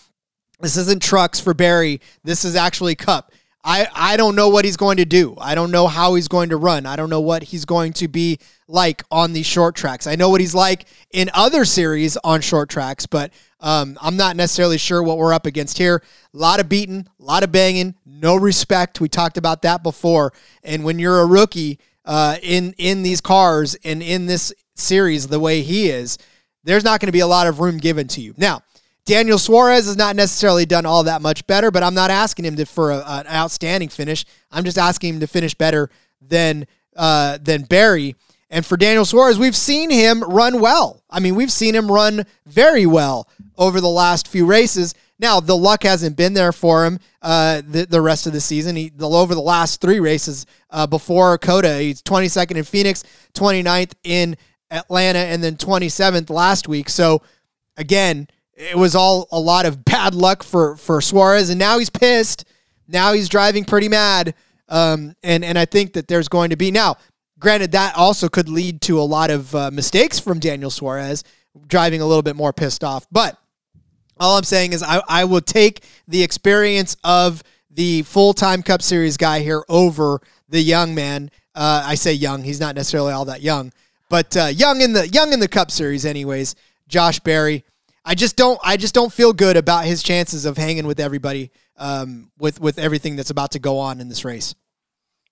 [0.61, 2.01] this isn't trucks for Berry.
[2.25, 3.33] This is actually Cup.
[3.63, 5.35] I, I don't know what he's going to do.
[5.39, 6.87] I don't know how he's going to run.
[6.87, 10.07] I don't know what he's going to be like on these short tracks.
[10.07, 14.37] I know what he's like in other series on short tracks, but um, I'm not
[14.37, 16.03] necessarily sure what we're up against here.
[16.33, 19.01] A lot of beating, a lot of banging, no respect.
[19.01, 20.33] We talked about that before.
[20.65, 25.41] And when you're a rookie uh, in in these cars and in this series, the
[25.41, 26.19] way he is,
[26.65, 28.35] there's not going to be a lot of room given to you.
[28.37, 28.63] Now,
[29.05, 32.57] Daniel Suarez has not necessarily done all that much better, but I'm not asking him
[32.57, 34.25] to for a, an outstanding finish.
[34.51, 38.17] I'm just asking him to finish better than uh, than Berry.
[38.51, 41.05] And for Daniel Suarez, we've seen him run well.
[41.09, 44.93] I mean, we've seen him run very well over the last few races.
[45.21, 48.75] Now, the luck hasn't been there for him uh, the, the rest of the season.
[48.75, 53.93] He the, over the last three races uh, before COTA, he's 22nd in Phoenix, 29th
[54.03, 54.37] in
[54.71, 56.89] Atlanta, and then 27th last week.
[56.89, 57.23] So,
[57.77, 61.91] again, it was all a lot of bad luck for for Suarez, and now he's
[61.91, 62.45] pissed.
[62.89, 64.35] Now he's driving pretty mad.
[64.69, 66.97] Um, and and I think that there's going to be now
[67.41, 71.25] Granted, that also could lead to a lot of uh, mistakes from Daniel Suarez,
[71.67, 73.07] driving a little bit more pissed off.
[73.11, 73.39] But
[74.19, 78.83] all I'm saying is I, I will take the experience of the full time Cup
[78.83, 81.31] Series guy here over the young man.
[81.55, 83.73] Uh, I say young; he's not necessarily all that young,
[84.11, 86.55] but uh, young in the young in the Cup Series, anyways.
[86.89, 87.65] Josh Berry.
[88.05, 88.61] I just don't.
[88.63, 92.79] I just don't feel good about his chances of hanging with everybody um, with with
[92.79, 94.55] everything that's about to go on in this race.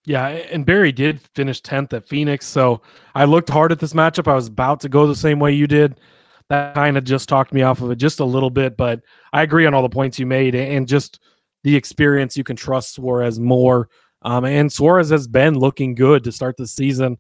[0.09, 2.47] Yeah, and Berry did finish 10th at Phoenix.
[2.47, 2.81] So
[3.15, 4.27] I looked hard at this matchup.
[4.27, 6.01] I was about to go the same way you did.
[6.49, 9.03] That kind of just talked me off of it just a little bit, but
[9.35, 11.21] I agree on all the points you made and just
[11.63, 12.39] the experience.
[12.39, 13.91] You can trust Suarez more.
[14.23, 17.19] Um, and Suarez has been looking good to start the season.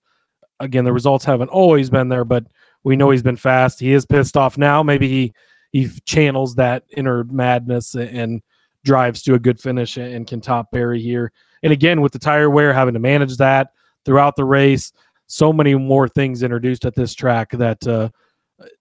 [0.58, 2.46] Again, the results haven't always been there, but
[2.84, 3.80] we know he's been fast.
[3.80, 4.82] He is pissed off now.
[4.82, 5.34] Maybe he
[5.72, 8.40] he channels that inner madness and
[8.82, 11.32] drives to a good finish and can top Berry here.
[11.62, 13.72] And again, with the tire wear, having to manage that
[14.04, 14.92] throughout the race,
[15.26, 18.08] so many more things introduced at this track that, uh,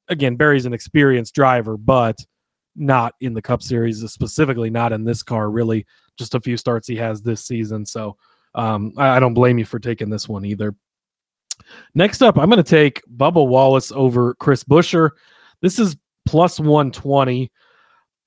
[0.07, 2.17] again, Berry's an experienced driver, but
[2.75, 5.85] not in the Cup Series, specifically not in this car, really.
[6.17, 7.85] Just a few starts he has this season.
[7.85, 8.17] So
[8.55, 10.73] um, I, I don't blame you for taking this one either.
[11.95, 15.11] Next up, I'm going to take Bubba Wallace over Chris Buescher.
[15.61, 17.51] This is plus 120.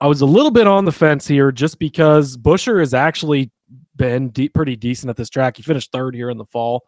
[0.00, 3.50] I was a little bit on the fence here just because Buescher is actually
[4.00, 5.58] been de- pretty decent at this track.
[5.58, 6.84] He finished third here in the fall,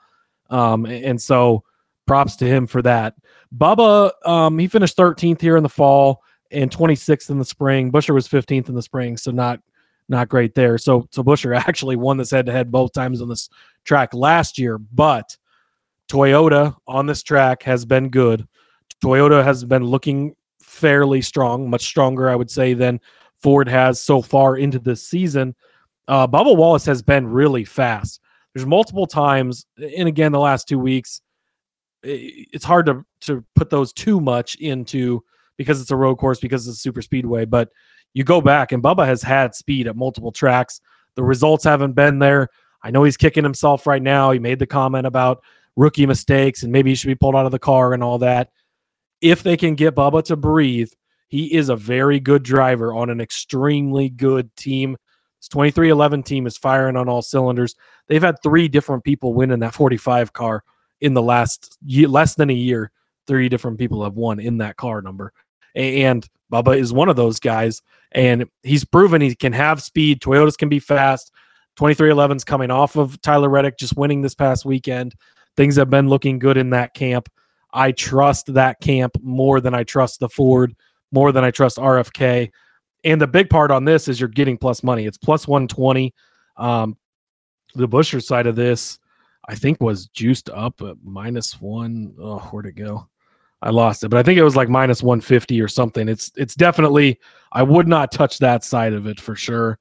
[0.48, 1.62] um, and so
[2.06, 3.14] props to him for that.
[3.54, 7.92] Bubba, um, he finished 13th here in the fall and 26th in the spring.
[7.92, 9.60] Buescher was 15th in the spring, so not
[10.08, 10.78] not great there.
[10.78, 13.50] So so Buescher actually won this head to head both times on this
[13.84, 15.36] track last year, but
[16.10, 18.48] Toyota on this track has been good.
[19.04, 23.00] Toyota has been looking fairly strong, much stronger, I would say, than
[23.36, 25.54] Ford has so far into this season.
[26.08, 28.20] Uh, Bubba Wallace has been really fast.
[28.54, 31.20] There's multiple times, and again, the last two weeks,
[32.02, 35.22] it's hard to to put those too much into
[35.56, 37.44] because it's a road course because it's a super speedway.
[37.44, 37.70] But
[38.14, 40.80] you go back, and Bubba has had speed at multiple tracks.
[41.14, 42.48] The results haven't been there.
[42.82, 44.32] I know he's kicking himself right now.
[44.32, 45.42] He made the comment about
[45.76, 48.50] rookie mistakes and maybe he should be pulled out of the car and all that.
[49.22, 50.90] if they can get Bubba to breathe,
[51.28, 54.96] he is a very good driver on an extremely good team.
[55.42, 57.74] This 23XI team is firing on all cylinders.
[58.06, 60.62] They've had three different people win in that 45 car
[61.00, 62.92] in the last year, less than a year.
[63.26, 65.32] Three different people have won in that car number.
[65.74, 67.82] And Bubba is one of those guys.
[68.12, 70.20] And he's proven he can have speed.
[70.20, 71.32] Toyotas can be fast.
[71.76, 75.16] 23XI's coming off of Tyler Reddick just winning this past weekend.
[75.56, 77.28] Things have been looking good in that camp.
[77.72, 80.76] I trust that camp more than I trust the Ford,
[81.10, 82.50] more than I trust RFK.
[83.04, 85.06] And the big part on this is you're getting plus money.
[85.06, 86.14] It's plus 120.
[86.56, 86.96] Um,
[87.74, 88.98] the Buescher side of this,
[89.48, 92.14] I think, was juiced up at minus one.
[92.20, 93.08] Oh, where'd it go?
[93.62, 96.08] I lost it, but I think it was like minus 150 or something.
[96.08, 97.20] It's it's definitely
[97.52, 99.78] I would not touch that side of it for sure.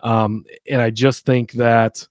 [0.00, 2.06] Um, and I just think that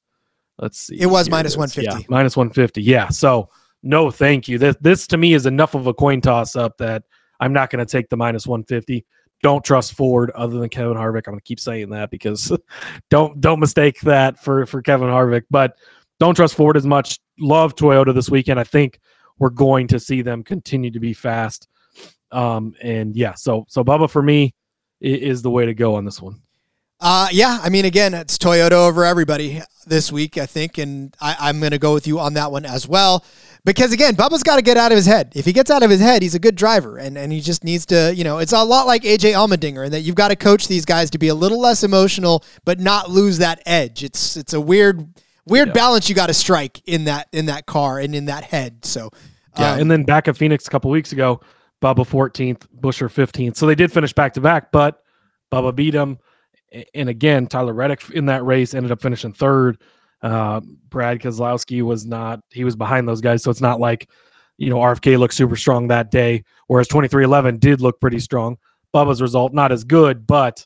[0.60, 1.00] let's see.
[1.00, 2.02] It was minus 150.
[2.02, 2.82] Yeah, minus 150.
[2.82, 3.08] Yeah.
[3.08, 3.50] So
[3.84, 4.58] no, thank you.
[4.58, 7.04] This this to me is enough of a coin toss up that
[7.40, 9.06] I'm not going to take the minus 150.
[9.44, 11.28] Don't trust Ford other than Kevin Harvick.
[11.28, 12.52] I'm going to keep saying that because
[13.10, 15.44] don't don't mistake that for for Kevin Harvick.
[15.52, 15.78] But
[16.20, 17.20] don't trust Ford as much.
[17.40, 18.60] Love Toyota this weekend.
[18.60, 19.00] I think
[19.38, 21.68] we're going to see them continue to be fast.
[22.32, 24.56] Um, and yeah, so so Bubba for me
[25.00, 26.42] is the way to go on this one.
[27.06, 31.50] Uh, yeah, I mean, again, it's Toyota over everybody this week, I think, and I,
[31.50, 33.26] am going to go with you on that one as well.
[33.66, 35.32] Because again, Bubba's got to get out of his head.
[35.36, 37.64] If he gets out of his head, he's a good driver, and, and he just
[37.64, 40.36] needs to, you know, it's a lot like AJ Allmendinger, and that you've got to
[40.36, 44.04] coach these guys to be a little less emotional, but not lose that edge.
[44.04, 45.08] It's it's a weird
[45.46, 45.74] weird yeah.
[45.74, 48.84] balance you got to strike in that in that car and in that head.
[48.84, 49.12] So
[49.58, 51.40] yeah, um, and then back at Phoenix a couple weeks ago,
[51.82, 53.56] Bubba 14th, Buescher 15th.
[53.56, 55.04] So they did finish back to back, but
[55.52, 56.18] Bubba beat him.
[56.96, 59.78] And again, Tyler Reddick in that race ended up finishing third.
[60.24, 63.44] Uh, Brad Keselowski was not, he was behind those guys.
[63.44, 64.10] So it's not like,
[64.58, 68.58] you know, RFK looked super strong that day, whereas 23XI did look pretty strong.
[68.94, 70.66] Bubba's result, not as good, but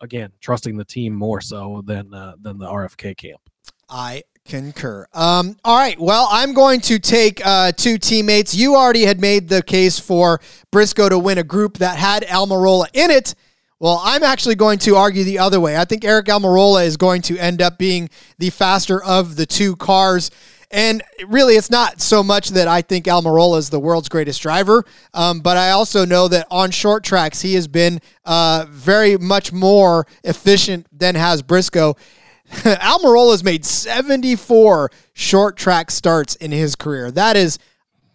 [0.00, 3.40] again, trusting the team more so than uh, than the RFK camp.
[3.88, 5.06] I concur.
[5.12, 5.98] Um, all right.
[5.98, 8.54] Well, I'm going to take uh, two teammates.
[8.54, 10.40] You already had made the case for
[10.72, 13.34] Briscoe to win a group that had Almirola in it.
[13.80, 15.78] Well, I'm actually going to argue the other way.
[15.78, 19.74] I think Aric Almirola is going to end up being the faster of the two
[19.74, 20.30] cars.
[20.70, 24.84] And really, it's not so much that I think Almirola is the world's greatest driver,
[25.14, 29.50] um, but I also know that on short tracks, he has been uh, very much
[29.50, 31.96] more efficient than has Briscoe.
[32.50, 37.10] Almirola has made 74 short track starts in his career.
[37.10, 37.58] That is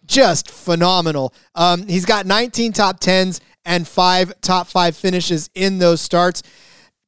[0.06, 1.34] just phenomenal.
[1.56, 6.42] Um, he's got 19 top 10s and five top five finishes in those starts.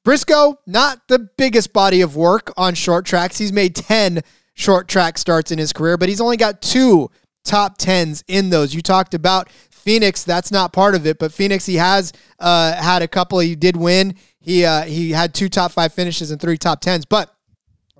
[0.05, 3.39] Briscoe, not the biggest body of work on short tracks.
[3.39, 4.21] He's made 10
[4.55, 7.11] short track starts in his career, but he's only got two
[7.45, 8.75] top 10s in those.
[8.75, 13.01] You talked about Phoenix, that's not part of it, but Phoenix, he has uh, had
[13.03, 13.39] a couple.
[13.39, 14.17] He did win.
[14.41, 17.35] He uh, he had two top five finishes and three top tens, but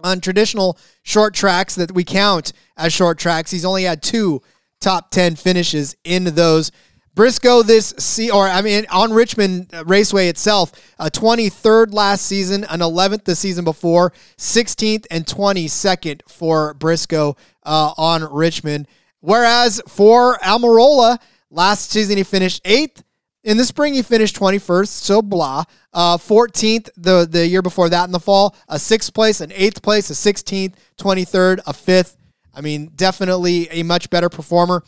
[0.03, 4.43] on traditional short tracks that we count as short tracks, he's only had two
[4.81, 6.71] top ten finishes in those.
[7.19, 12.79] Briscoe this see or I mean on Richmond Raceway itself, a 23rd last season, an
[12.79, 18.87] 11th the season before, 16th and 22nd for Briscoe uh, on Richmond.
[19.19, 21.19] Whereas for Almirola,
[21.51, 23.03] last season he finished eighth,
[23.43, 25.65] in the spring, he finished 21st, so blah.
[25.93, 29.83] Uh, 14th the, the year before that in the fall, a sixth place, an eighth
[29.83, 32.17] place, a 16th, 23rd, a fifth.
[32.55, 34.85] I mean, definitely a much better performer.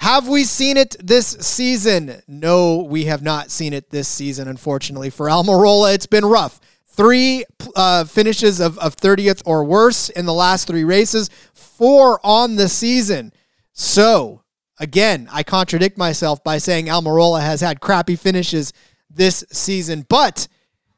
[0.00, 2.22] Have we seen it this season?
[2.26, 5.10] No, we have not seen it this season, unfortunately.
[5.10, 6.60] For Almirola, it's been rough.
[6.86, 7.44] Three
[7.76, 12.68] uh, finishes of, of 30th or worse in the last three races, four on the
[12.68, 13.32] season.
[13.72, 14.40] So
[14.80, 18.72] Again, I contradict myself by saying Almirola has had crappy finishes
[19.10, 20.48] this season, but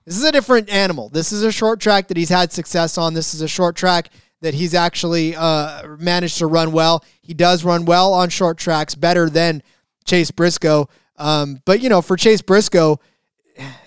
[0.05, 1.09] this is a different animal.
[1.09, 3.13] This is a short track that he's had success on.
[3.13, 4.11] This is a short track
[4.43, 7.05] that he's actually uh, managed to run well.
[7.23, 9.63] He does run well on short tracks, better than
[10.05, 10.89] Chase Briscoe.
[11.17, 12.99] Um, but you know, for Chase Briscoe,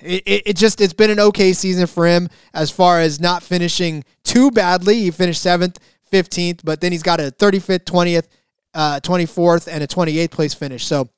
[0.01, 3.43] it, it, it, just it's been an okay season for him as far as not
[3.43, 5.01] finishing too badly.
[5.01, 5.77] He finished seventh,
[6.09, 8.29] fifteenth, but then he's got a thirty fifth, twentieth,
[8.73, 10.85] uh, 24th, and a 28th place finish.
[10.85, 11.09] So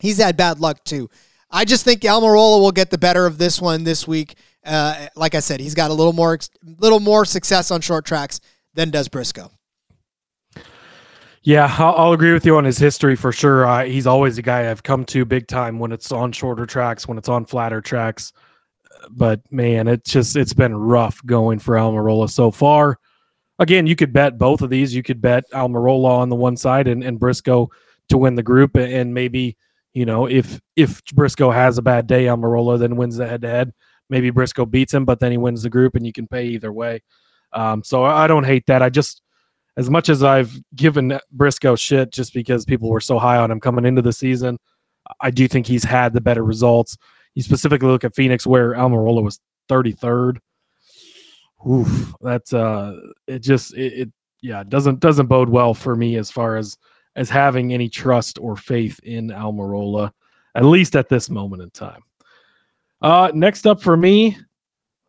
[0.00, 1.10] he's had bad luck too.
[1.50, 4.36] I just think Almirola will get the better of this one this week.
[4.64, 6.38] Uh, like I said, he's got a little more,
[6.78, 8.40] little more success on short tracks
[8.74, 9.50] than does Briscoe.
[11.44, 13.66] Yeah, I'll, agree with you on his history for sure.
[13.66, 17.08] Uh, he's always a guy I've come to big time when it's on shorter tracks,
[17.08, 18.32] when it's on flatter tracks.
[19.10, 22.98] But man, it's just it's been rough going for Almirola so far
[23.62, 24.94] again, you could bet both of these.
[24.94, 27.70] You could bet Almirola on the one side and, and Briscoe
[28.08, 29.56] to win the group, and maybe
[29.94, 33.48] You know, if if Briscoe has a bad day, Almirola then wins the head to
[33.48, 33.72] head.
[34.10, 36.72] Maybe Briscoe beats him, but then he wins the group, and you can pay either
[36.72, 37.02] way.
[37.52, 38.82] Um, so I don't hate that.
[38.82, 39.22] I just,
[39.76, 43.60] as much as I've given Briscoe shit just because people were so high on him
[43.60, 44.58] coming into the season,
[45.20, 46.96] I do think he's had the better results.
[47.34, 50.38] You specifically look at Phoenix, where Almirola was 33rd.
[51.68, 52.96] Oof, that's uh,
[53.26, 56.76] it just it, it yeah doesn't doesn't bode well for me as far as
[57.14, 60.10] as having any trust or faith in Almirola,
[60.54, 62.02] at least at this moment in time.
[63.00, 64.36] Uh, next up for me,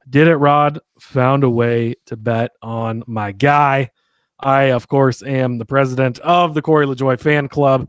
[0.10, 0.80] did it, Rod?
[1.10, 3.92] Found a way to bet on my guy.
[4.40, 7.88] I, of course, am the president of the Corey LaJoie fan club.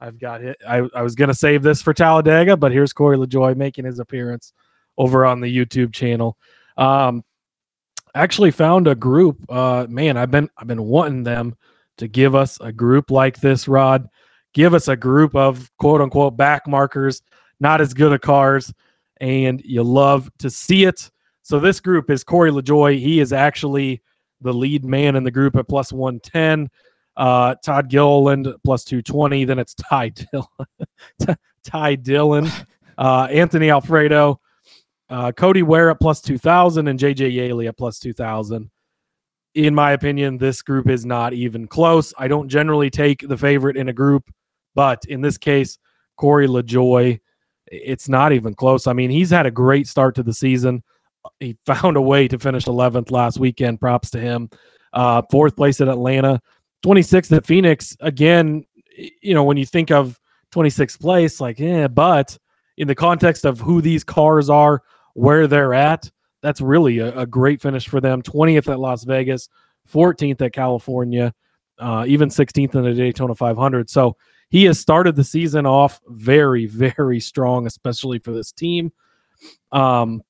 [0.00, 0.56] I've got it.
[0.66, 3.98] I, I was going to save this for Talladega, but here's Corey LaJoie making his
[3.98, 4.52] appearance
[4.96, 6.36] over on the YouTube channel.
[6.76, 7.22] Um,
[8.14, 9.38] actually found a group.
[9.48, 11.56] Uh, man, I've been I've been wanting them
[11.98, 14.08] to give us a group like this, Rod.
[14.54, 17.22] Give us a group of quote unquote back markers,
[17.60, 18.72] not as good a cars,
[19.20, 21.10] and you love to see it.
[21.48, 22.98] So this group is Corey LaJoie.
[22.98, 24.02] He is actually
[24.42, 26.68] the lead man in the group at plus 110.
[27.16, 29.46] Uh, Todd Gilliland plus 220.
[29.46, 31.36] Then it's Ty Dillon.
[31.64, 32.48] Ty Dillon.
[32.98, 34.40] Uh, Anthony Alfredo.
[35.08, 38.68] Uh, Cody Ware at plus 2,000 and JJ Yeley at plus 2,000
[39.54, 42.12] in my opinion, this group is not even close.
[42.18, 44.30] I don't generally take the favorite in a group,
[44.74, 45.78] but in this case,
[46.16, 47.20] Corey LaJoie,
[47.66, 48.88] it's not even close.
[48.88, 50.82] I mean, he's had a great start to the season.
[51.40, 53.80] He found a way to finish 11th last weekend.
[53.80, 54.50] Props to him.
[54.92, 56.40] Uh, fourth place at Atlanta,
[56.84, 57.96] 26th at Phoenix.
[58.00, 58.64] Again,
[59.20, 60.18] you know, when you think of
[60.52, 62.36] 26th place, like, yeah, but
[62.78, 64.82] in the context of who these cars are,
[65.14, 66.10] where they're at,
[66.42, 68.22] that's really a, a, great finish for them.
[68.22, 69.48] 20th at Las Vegas,
[69.92, 71.34] 14th at California,
[71.78, 73.90] uh, even 16th in the Daytona 500.
[73.90, 74.16] So
[74.48, 78.92] he has started the season off very, very strong, especially for this team.
[79.72, 80.22] Um,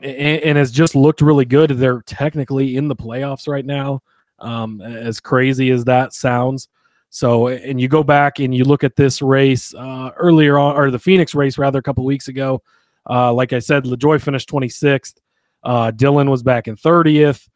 [0.00, 1.70] and, and has just looked really good.
[1.70, 4.02] They're technically in the playoffs right now,
[4.38, 6.68] um, as crazy as that sounds.
[7.10, 10.90] So, and you go back and you look at this race uh, earlier on, or
[10.90, 12.62] the Phoenix race rather, a couple weeks ago.
[13.08, 15.14] Uh, like I said, LaJoie finished 26th.
[15.62, 17.48] Uh, Dillon was back in 30th.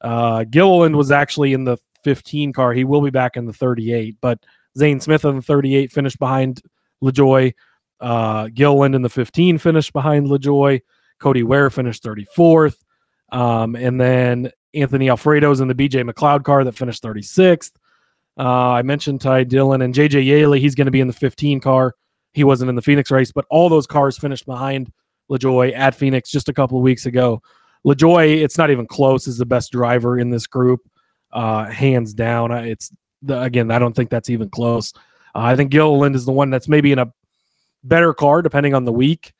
[0.00, 2.72] Uh, Gilliland was actually in the 15 car.
[2.72, 4.38] He will be back in the 38, but
[4.76, 6.62] Zane Smith in the 38 finished behind
[7.02, 7.52] LaJoie.
[8.00, 10.80] Uh, Gilliland in the 15 finished behind LaJoie.
[11.22, 12.76] Cody Ware finished 34th.
[13.30, 17.72] Um, and then Anthony Alfredo's in the BJ McLeod car that finished 36th.
[18.38, 20.60] Uh, I mentioned Ty Dillon and JJ Yeley.
[20.60, 21.94] He's going to be in the 15 car.
[22.32, 24.90] He wasn't in the Phoenix race, but all those cars finished behind
[25.30, 27.42] LaJoie at Phoenix just a couple of weeks ago.
[27.86, 30.80] LaJoie, it's not even close, is the best driver in this group,
[31.32, 32.52] uh, hands down.
[32.52, 32.90] It's
[33.22, 34.92] the, again, I don't think that's even close.
[35.34, 37.12] Uh, I think Gilliland is the one that's maybe in a
[37.84, 39.32] better car depending on the week,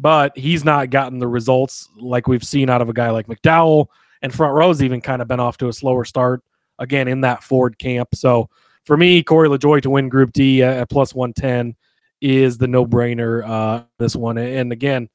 [0.00, 3.86] but he's not gotten the results like we've seen out of a guy like McDowell.
[4.22, 6.42] And front row's even kind of been off to a slower start
[6.78, 8.08] again in that Ford camp.
[8.14, 8.48] So
[8.86, 11.76] for me, Corey LaJoie to win Group D at, plus 110
[12.22, 13.46] is the no brainer.
[13.46, 15.08] Uh, this one, and again,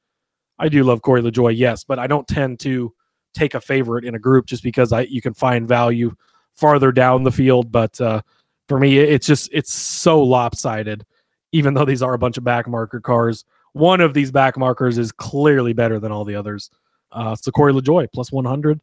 [0.58, 2.94] I do love Corey LaJoie, yes, but I don't tend to
[3.34, 6.14] take a favorite in a group just because I you can find value
[6.54, 7.70] farther down the field.
[7.70, 8.22] But uh,
[8.68, 11.04] for me, it's just it's so lopsided.
[11.52, 13.44] Even though these are a bunch of back marker cars,
[13.76, 16.70] one of these back markers is clearly better than all the others.
[17.12, 18.80] Uh, so Corey LaJoie plus 100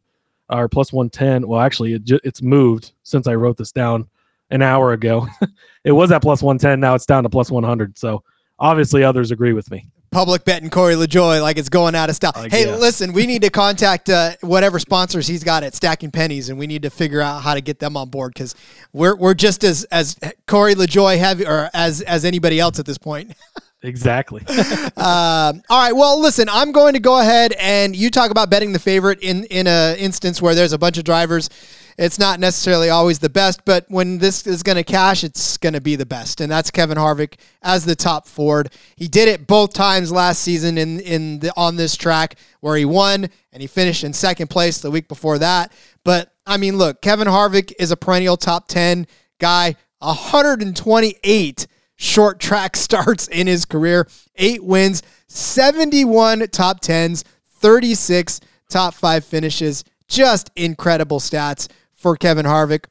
[0.50, 1.48] or plus 110.
[1.48, 4.08] Well, actually, it it's moved since I wrote this down
[4.50, 5.26] an hour ago.
[5.84, 6.78] it was at plus 110.
[6.78, 7.98] Now it's down to plus 100.
[7.98, 8.22] So
[8.58, 12.32] obviously, others agree with me public betting Corey LaJoie like it's going out of style.
[12.36, 12.76] Uh, hey, yeah.
[12.76, 16.68] listen, we need to contact uh, whatever sponsors he's got at Stacking Pennies, and we
[16.68, 18.54] need to figure out how to get them on board because
[18.92, 20.16] we're we're just as as
[20.46, 23.32] Corey LaJoie heavy or as as anybody else at this point.
[23.84, 24.42] exactly.
[24.48, 25.92] uh, all right.
[25.92, 29.44] Well, listen, I'm going to go ahead and you talk about betting the favorite in
[29.44, 31.48] in a instance where there's a bunch of drivers
[31.96, 35.74] it's not necessarily always the best, but when this is going to cash, it's going
[35.74, 36.40] to be the best.
[36.40, 38.72] And that's Kevin Harvick as the top Ford.
[38.96, 42.84] He did it both times last season in in the, on this track where he
[42.84, 45.72] won and he finished in second place the week before that.
[46.04, 49.06] But I mean, look, Kevin Harvick is a perennial top 10
[49.38, 51.66] guy, 128
[51.96, 59.84] short track starts in his career, 8 wins, 71 top 10s, 36 top 5 finishes.
[60.06, 62.84] Just incredible stats for Kevin Harvick.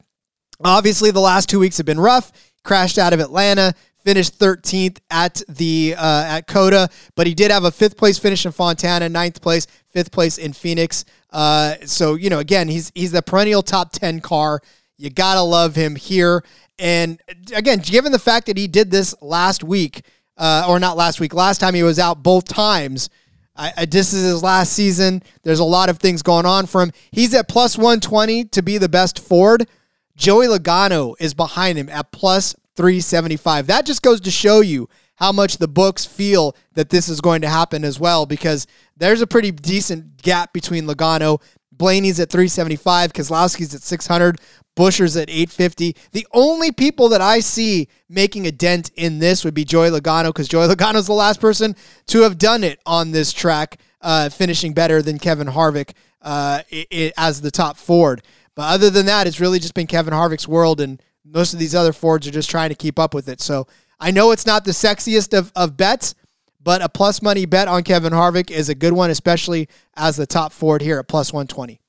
[0.62, 2.32] Obviously, the last two weeks have been rough.
[2.64, 3.74] Crashed out of Atlanta,
[4.04, 8.46] finished 13th at the uh, at COTA, but he did have a fifth place finish
[8.46, 11.04] in Fontana, ninth place, fifth place in Phoenix.
[11.30, 14.60] Uh, so you know, again, he's he's the perennial top 10 car.
[14.96, 16.44] You gotta love him here.
[16.78, 17.20] And
[17.54, 20.02] again, given the fact that he did this last week,
[20.36, 21.34] uh, or not last week.
[21.34, 23.08] Last time he was out both times.
[23.56, 25.22] I, I, this is his last season.
[25.42, 26.92] There's a lot of things going on for him.
[27.12, 29.68] He's at plus 120 to be the best Ford.
[30.16, 33.68] Joey Logano is behind him at plus 375.
[33.68, 37.42] That just goes to show you how much the books feel that this is going
[37.42, 38.66] to happen as well, because
[38.96, 41.40] there's a pretty decent gap between Logano.
[41.70, 44.40] Blaney's at 375, Keselowski's at 600,
[44.76, 45.96] Buescher's at 850.
[46.12, 50.28] The only people that I see making a dent in this would be Joey Logano,
[50.28, 54.74] because Joey Logano's the last person to have done it on this track, uh, finishing
[54.74, 58.22] better than Kevin Harvick uh, it, it, as the top Ford.
[58.54, 61.74] But other than that, it's really just been Kevin Harvick's world, and most of these
[61.74, 63.40] other Fords are just trying to keep up with it.
[63.40, 63.66] So
[64.00, 66.14] I know it's not the sexiest of, of bets,
[66.62, 70.26] but a plus money bet on Kevin Harvick is a good one, especially as the
[70.26, 71.80] top Ford here at plus 120.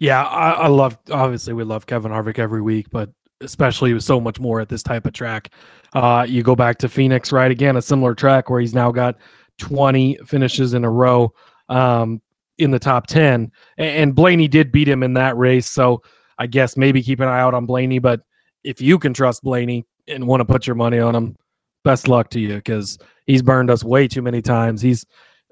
[0.00, 4.20] Yeah, I, I love, obviously, we love Kevin Harvick every week, but especially with so
[4.20, 5.50] much more at this type of track.
[5.92, 7.50] Uh, you go back to Phoenix, right?
[7.50, 9.16] Again, a similar track where he's now got
[9.58, 11.32] 20 finishes in a row.
[11.68, 12.20] Um,
[12.60, 13.50] in the top 10.
[13.78, 15.66] And Blaney did beat him in that race.
[15.66, 16.02] So
[16.38, 17.98] I guess maybe keep an eye out on Blaney.
[17.98, 18.20] But
[18.62, 21.36] if you can trust Blaney and want to put your money on him,
[21.82, 24.82] best luck to you because he's burned us way too many times.
[24.82, 25.04] He's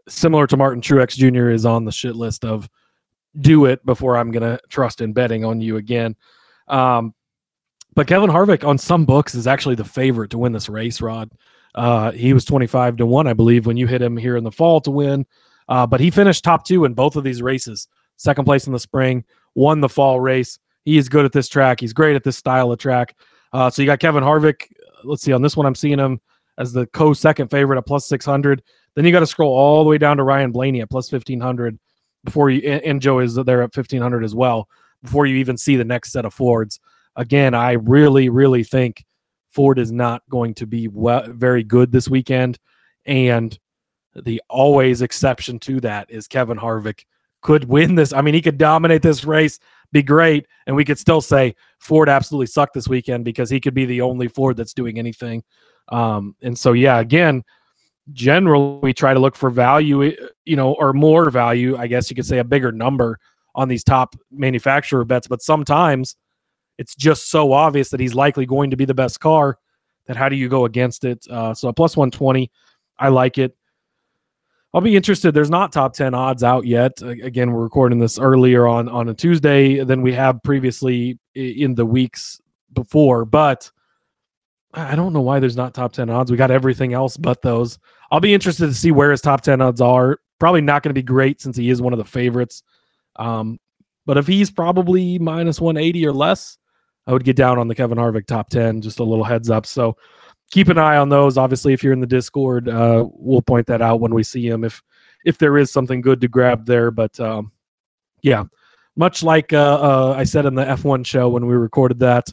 [0.08, 1.50] similar to Martin Truex Jr.
[1.50, 2.68] is on the shit list of
[3.40, 6.16] do it before I'm going to trust in betting on you again.
[6.66, 7.14] Um,
[7.94, 11.30] but Kevin Harvick on some books is actually the favorite to win this race, Rod.
[11.74, 14.52] Uh, he was 25 to 1, I believe, when you hit him here in the
[14.52, 15.26] fall to win.
[15.68, 17.88] Uh, but he finished top two in both of these races.
[18.16, 19.24] Second place in the spring,
[19.54, 20.58] won the fall race.
[20.84, 21.80] He is good at this track.
[21.80, 23.16] He's great at this style of track.
[23.52, 24.72] Uh, so you got Kevin Harvick.
[25.04, 26.20] Let's see, on this one, I'm seeing him
[26.56, 28.62] as the co second favorite at plus 600.
[28.94, 31.78] Then you got to scroll all the way down to Ryan Blaney at plus 1500
[32.28, 34.68] before you, and, Joe is there at 1500 as well,
[35.02, 36.78] before you even see the next set of Fords.
[37.16, 39.04] Again, I really, really think
[39.50, 42.58] Ford is not going to be well, very good this weekend.
[43.06, 43.58] And
[44.14, 47.04] the always exception to that is Kevin Harvick
[47.40, 48.12] could win this.
[48.12, 49.58] I mean, he could dominate this race,
[49.90, 53.74] be great, and we could still say Ford absolutely sucked this weekend because he could
[53.74, 55.42] be the only Ford that's doing anything.
[55.88, 57.42] Um, and so, yeah, again,
[58.12, 62.16] generally we try to look for value, you know, or more value, I guess you
[62.16, 63.18] could say a bigger number
[63.54, 66.16] on these top manufacturer bets, but sometimes
[66.78, 69.58] it's just so obvious that he's likely going to be the best car
[70.06, 71.26] that how do you go against it?
[71.28, 72.50] Uh, so a plus 120,
[72.98, 73.54] I like it.
[74.72, 75.32] I'll be interested.
[75.32, 77.00] There's not top 10 odds out yet.
[77.02, 81.86] Again, we're recording this earlier on on a Tuesday than we have previously in the
[81.86, 82.40] weeks
[82.74, 83.70] before, but
[84.74, 86.30] I don't know why there's not top 10 odds.
[86.30, 87.78] We got everything else but those.
[88.10, 90.18] I'll be interested to see where his top 10 odds are.
[90.38, 92.62] Probably not going to be great since he is one of the favorites.
[93.16, 93.58] Um,
[94.06, 96.58] but if he's probably minus 180 or less,
[97.06, 98.82] I would get down on the Kevin Harvick top 10.
[98.82, 99.66] Just a little heads up.
[99.66, 99.96] So
[100.50, 101.38] keep an eye on those.
[101.38, 104.64] Obviously, if you're in the Discord, uh, we'll point that out when we see him
[104.64, 104.82] if
[105.24, 106.90] if there is something good to grab there.
[106.90, 107.52] But um,
[108.22, 108.44] yeah,
[108.96, 112.30] much like uh, uh, I said in the F1 show when we recorded that,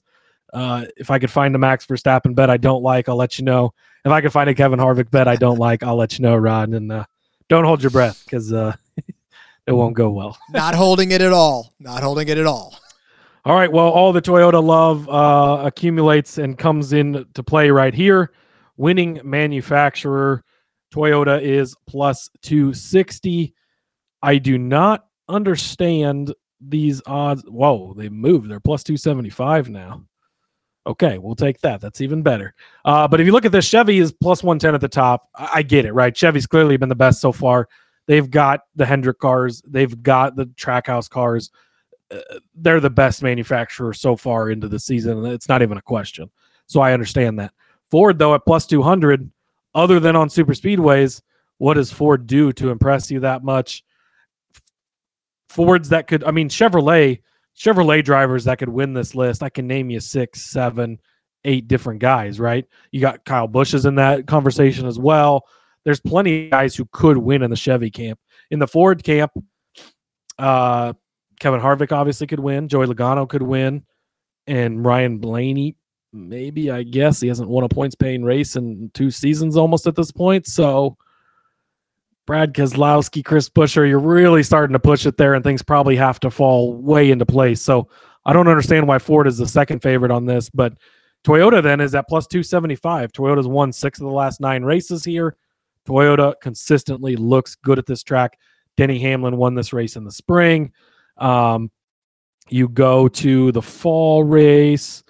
[0.56, 3.43] uh, if I could find a Max Verstappen bet I don't like, I'll let you
[3.43, 3.74] know.
[4.06, 6.36] If I could find a Kevin Harvick bet I don't like, I'll let you know,
[6.38, 6.70] Rod.
[6.70, 7.06] And uh,
[7.49, 8.74] don't hold your breath because uh,
[9.68, 10.38] it won't go well.
[10.51, 11.74] Not holding it at all.
[11.80, 12.80] Not holding it at all.
[13.43, 13.72] All right.
[13.72, 18.32] Well, all the Toyota love uh, accumulates and comes in to play right here.
[18.78, 20.43] Winning manufacturer
[20.93, 23.53] Toyota is plus 260.
[24.22, 27.43] I do not understand these odds.
[27.45, 28.49] Whoa, they moved.
[28.49, 30.06] They're plus 275 now.
[30.88, 31.82] Okay, we'll take that.
[31.82, 32.54] That's even better.
[32.84, 35.28] Uh, but if you look at this, Chevy is plus 110 at the top.
[35.36, 36.16] I, I get it, right?
[36.16, 37.68] Chevy's clearly been the best so far.
[38.06, 41.50] They've got the Hendrick cars, they've got the Trackhouse cars
[42.56, 45.26] they're the best manufacturer so far into the season.
[45.26, 46.30] It's not even a question.
[46.68, 47.54] So I understand that.
[47.92, 49.30] Ford, though, at plus 200,
[49.74, 51.22] other than on super speedways,
[51.58, 53.84] what does Ford do to impress you that much?
[55.50, 57.22] Fords that could, I mean, Chevrolet,
[57.58, 59.43] Chevrolet drivers that could win this list.
[59.43, 60.99] I can name you six, seven,
[61.45, 62.66] eight different guys, right?
[62.91, 65.45] You got Kyle Busch is in that conversation as well.
[65.86, 68.20] There's plenty of guys who could win in the Chevy camp.
[68.51, 69.32] In the Ford camp,
[70.38, 70.93] uh,
[71.39, 72.68] Kevin Harvick obviously could win.
[72.68, 73.84] Joey Logano could win.
[74.47, 75.76] And Ryan Blaney,
[76.12, 77.22] maybe, I guess.
[77.22, 80.47] He hasn't won a points paying race in two seasons almost at this point.
[80.47, 80.97] So
[82.26, 86.19] Brad Keselowski, Chris Buescher, you're really starting to push it there, and things probably have
[86.21, 87.61] to fall way into place.
[87.61, 87.88] So
[88.26, 90.73] I don't understand why Ford is the second favorite on this, but
[91.23, 93.11] Toyota then is at plus 275.
[93.11, 95.36] Toyota's won six of the last nine races here.
[95.88, 98.39] Toyota consistently looks good at this track.
[98.76, 100.71] Denny Hamlin won this race in the spring.
[101.17, 101.71] Um,
[102.49, 105.03] you go to the fall race,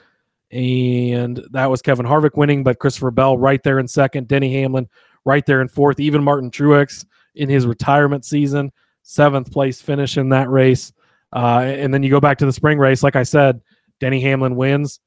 [0.51, 4.89] and that was Kevin Harvick winning, but Christopher Bell right there in second, Denny Hamlin
[5.25, 7.05] right there in fourth, even Martin Truex
[7.35, 8.71] in his retirement season,
[9.03, 10.93] seventh place finish in that race.
[11.33, 13.61] Uh, and then you go back to the spring race, like I said,
[13.99, 14.99] Denny Hamlin wins.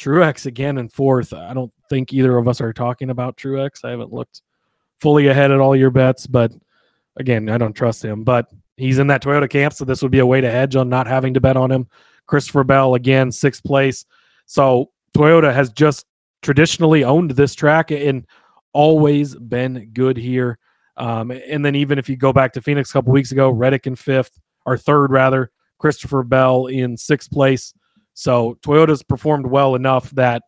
[0.00, 1.32] Truex again in fourth.
[1.32, 3.84] I don't think either of us are talking about Truex.
[3.84, 4.42] I haven't looked
[5.00, 6.52] fully ahead at all your bets, but
[7.16, 8.22] again, I don't trust him.
[8.22, 10.88] But he's in that Toyota camp, so this would be a way to hedge on
[10.88, 11.88] not having to bet on him.
[12.26, 14.04] Christopher Bell again, sixth place.
[14.46, 16.06] So Toyota has just
[16.42, 18.26] traditionally owned this track and
[18.72, 20.58] always been good here.
[20.96, 23.86] Um, and then even if you go back to Phoenix a couple weeks ago, Reddick
[23.86, 27.72] in fifth or third rather, Christopher Bell in sixth place.
[28.14, 30.42] So Toyota's performed well enough that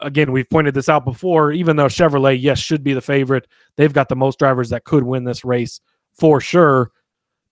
[0.00, 3.46] again, we've pointed this out before, even though Chevrolet, yes, should be the favorite,
[3.76, 5.80] they've got the most drivers that could win this race
[6.12, 6.90] for sure.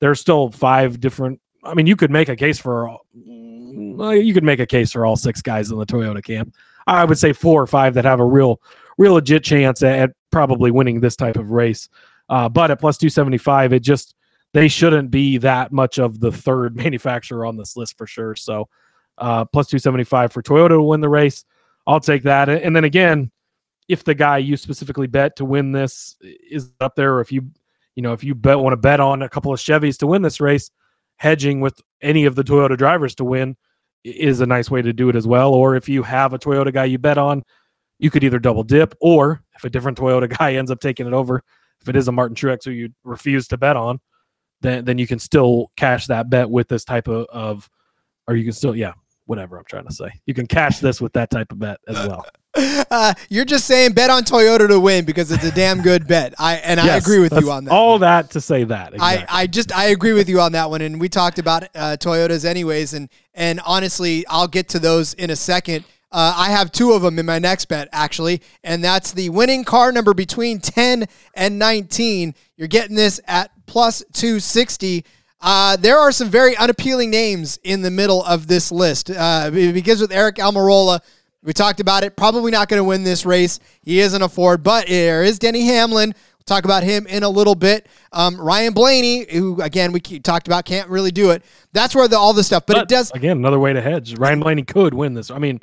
[0.01, 4.61] There's still five different I mean, you could make a case for you could make
[4.61, 6.55] a case for all six guys in the Toyota camp.
[6.87, 8.61] I would say four or five that have a real
[9.03, 11.90] real legit chance at, probably winning this type of race.
[12.30, 14.14] Uh, but at plus 275, it just
[14.55, 18.34] they shouldn't be that much of the third manufacturer on this list for sure.
[18.34, 18.68] So
[19.18, 21.44] uh, plus 275 for Toyota to win the race.
[21.86, 22.48] I'll take that.
[22.48, 23.30] And then again,
[23.88, 27.50] if the guy you specifically bet to win this is up there, or if you
[27.96, 30.22] you know if you bet want to bet on a couple of Chevys to win
[30.22, 30.70] this race,
[31.16, 33.57] hedging with any of the Toyota drivers to win
[34.05, 35.53] is a nice way to do it as well.
[35.53, 37.42] Or if you have a Toyota guy you bet on,
[38.03, 41.12] you could either double dip, or if a different Toyota guy ends up taking it
[41.12, 41.42] over,
[41.80, 44.00] if it is a Martin Truex who you refuse to bet on,
[44.61, 47.70] then then you can still cash that bet with this type of, of
[48.26, 48.92] or you can still yeah
[49.26, 50.11] whatever I'm trying to say.
[50.26, 52.26] You can cash this with that type of bet as well.
[52.55, 56.34] Uh, you're just saying bet on Toyota to win because it's a damn good bet.
[56.38, 57.70] I and yes, I agree with you on that.
[57.70, 58.92] All that to say that.
[58.92, 59.26] Exactly.
[59.26, 60.82] I, I just I agree with you on that one.
[60.82, 62.92] And we talked about uh, Toyotas anyways.
[62.92, 65.86] And and honestly, I'll get to those in a second.
[66.13, 69.65] Uh, I have two of them in my next bet, actually, and that's the winning
[69.65, 72.35] car number between 10 and 19.
[72.57, 75.07] You're getting this at plus 260.
[75.41, 79.11] Uh, there are some very unappealing names in the middle of this list.
[79.11, 81.01] Uh, it begins with Aric Almirola.
[81.43, 82.15] We talked about it.
[82.15, 83.59] Probably not going to win this race.
[83.81, 86.15] He isn't a Ford, but there is Denny Hamlin.
[86.15, 87.89] We'll talk about him in a little bit.
[88.13, 91.43] Um, Ryan Blaney, who again we talked about, can't really do it.
[91.73, 93.11] That's where the, all the stuff, but, but, it does.
[93.13, 94.17] Again, another way to hedge.
[94.19, 95.31] Ryan Blaney could win this.
[95.31, 95.61] I mean,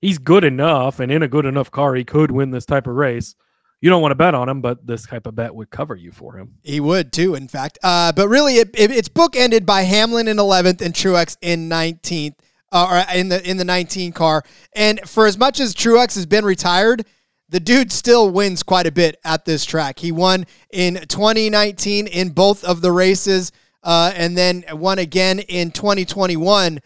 [0.00, 2.94] he's good enough and in a good enough car, he could win this type of
[2.94, 3.34] race.
[3.80, 6.12] You don't want to bet on him, but this type of bet would cover you
[6.12, 6.56] for him.
[6.62, 7.78] He would too, in fact.
[7.82, 12.34] Uh, but really, it, it, it's bookended by Hamlin in 11th and Truex in 19th,
[12.72, 14.42] uh, or in the in the 19 car.
[14.74, 17.06] And for as much as Truex has been retired,
[17.48, 19.98] the dude still wins quite a bit at this track.
[19.98, 23.50] He won in 2019 in both of the races,
[23.82, 26.80] uh, and then won again in 2021.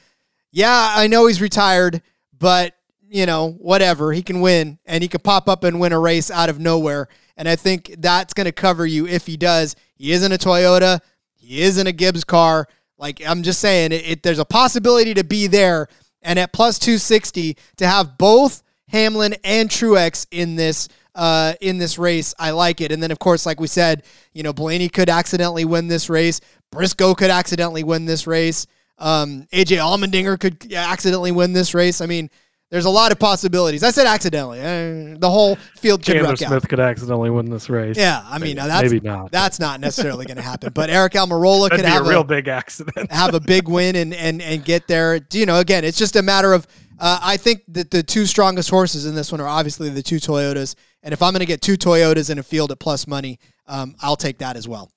[0.52, 2.02] Yeah, I know he's retired,
[2.38, 2.74] but
[3.14, 4.12] you know, whatever.
[4.12, 7.06] He can win and he can pop up and win a race out of nowhere.
[7.36, 9.76] And I think that's going to cover you if he does.
[9.94, 11.00] He isn't a Toyota,
[11.32, 12.66] he isn't a Gibbs car.
[12.98, 15.86] Like I'm just saying, it, it, there's a possibility to be there.
[16.22, 21.96] And at plus 260 to have both Hamlin and Truex in this uh, in this
[21.96, 22.90] race, I like it.
[22.90, 24.02] And then of course, like we said,
[24.32, 26.40] you know, Blaney could accidentally win this race.
[26.72, 28.66] Briscoe could accidentally win this race.
[28.98, 32.00] Um, AJ Allmendinger could accidentally win this race.
[32.00, 32.30] I mean,
[32.74, 33.84] there's a lot of possibilities.
[33.84, 34.58] I said accidentally.
[34.58, 36.68] Uh, the whole field could Chandler Smith out.
[36.68, 37.96] could accidentally win this race.
[37.96, 39.30] Yeah, I mean, maybe, that's maybe not.
[39.30, 40.72] That's not necessarily going to happen.
[40.72, 44.42] But Aric Almirola could have a real big accident, have a big win, and and
[44.42, 45.20] and get there.
[45.32, 46.66] You know, again, it's just a matter of.
[46.98, 50.16] Uh, I think that the two strongest horses in this one are obviously the two
[50.16, 53.38] Toyotas, and if I'm going to get two Toyotas in a field at plus money,
[53.68, 54.90] um, I'll take that as well.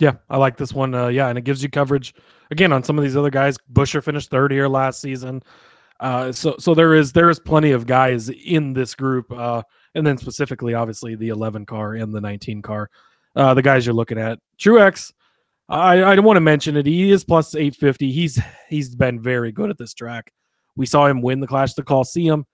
[0.00, 0.94] Yeah, I like this one.
[0.94, 2.14] Uh, yeah, and it gives you coverage
[2.50, 3.56] again on some of these other guys.
[3.72, 5.42] Buescher finished third here last season.
[6.00, 9.62] Uh, so so there is there is plenty of guys in this group, uh,
[9.94, 12.88] and then specifically, obviously, the 11 car and the 19 car.
[13.36, 15.12] Uh, the guys you're looking at, Truex.
[15.68, 16.86] I I don't want to mention it.
[16.86, 18.10] He is plus 850.
[18.10, 20.32] He's he's been very good at this track.
[20.74, 22.46] We saw him win the Clash the Coliseum.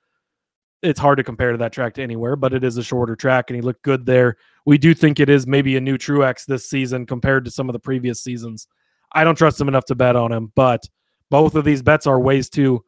[0.83, 3.47] It's hard to compare to that track to anywhere, but it is a shorter track,
[3.49, 4.37] and he looked good there.
[4.67, 7.73] We do think it is maybe a new Truex this season compared to some of
[7.73, 8.67] the previous seasons.
[9.13, 10.83] I don't trust him enough to bet on him, but
[11.31, 12.85] both of these bets are ways to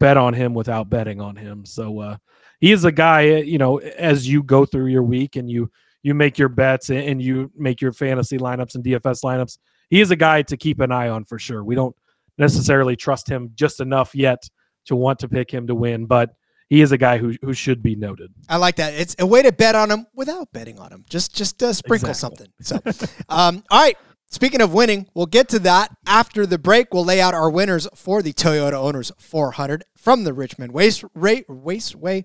[0.00, 1.64] bet on him without betting on him.
[1.64, 2.16] So uh,
[2.60, 5.70] he is a guy, you know, as you go through your week and you
[6.02, 9.58] you make your bets and you make your fantasy lineups and DFS lineups,
[9.90, 11.64] he is a guy to keep an eye on for sure.
[11.64, 11.94] We don't
[12.38, 14.48] necessarily trust him just enough yet
[14.86, 16.30] to want to pick him to win, but
[16.68, 18.32] he is a guy who who should be noted.
[18.48, 18.94] I like that.
[18.94, 21.04] It's a way to bet on him without betting on him.
[21.08, 22.48] Just just uh, sprinkle exactly.
[22.60, 22.96] something.
[22.96, 23.96] So, um, all right.
[24.30, 26.92] Speaking of winning, we'll get to that after the break.
[26.92, 31.48] We'll lay out our winners for the Toyota Owners 400 from the Richmond Waste Rate
[31.48, 32.24] Wasteway.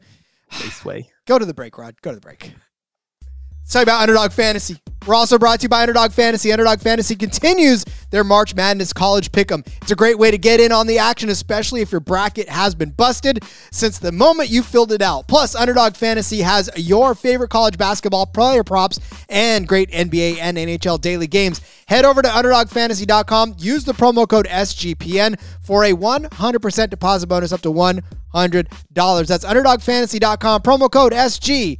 [0.52, 1.06] Wasteway.
[1.26, 2.02] Go to the break, Rod.
[2.02, 2.54] Go to the break.
[3.64, 4.78] Let's talk about Underdog Fantasy.
[5.08, 6.52] We're also brought to you by Underdog Fantasy.
[6.52, 9.66] Underdog Fantasy continues their March Madness College Pick'em.
[9.82, 12.76] It's a great way to get in on the action, especially if your bracket has
[12.76, 15.30] been busted since the moment you filled it out.
[15.30, 19.00] Plus, Underdog Fantasy has your favorite college basketball player props
[19.30, 21.62] and great NBA and NHL daily games.
[21.94, 23.54] Head over to UnderdogFantasy.com.
[23.60, 28.02] Use the promo code SGPN for a 100% deposit bonus up to $100.
[29.28, 30.64] That's UnderdogFantasy.com.
[30.64, 31.78] Promo code SGPN.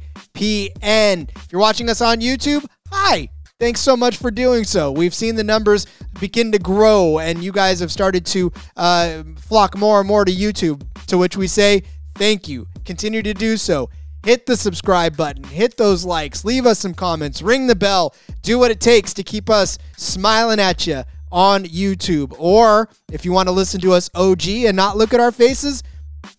[1.34, 3.28] If you're watching us on YouTube, hi.
[3.58, 4.92] Thanks so much for doing so.
[4.92, 5.88] We've seen the numbers
[6.20, 10.30] begin to grow, and you guys have started to uh, flock more and more to
[10.30, 11.82] YouTube, to which we say
[12.14, 12.68] thank you.
[12.84, 13.90] Continue to do so.
[14.24, 18.58] Hit the subscribe button, hit those likes, leave us some comments, ring the bell, do
[18.58, 22.34] what it takes to keep us smiling at you on YouTube.
[22.38, 25.82] Or if you want to listen to us OG and not look at our faces,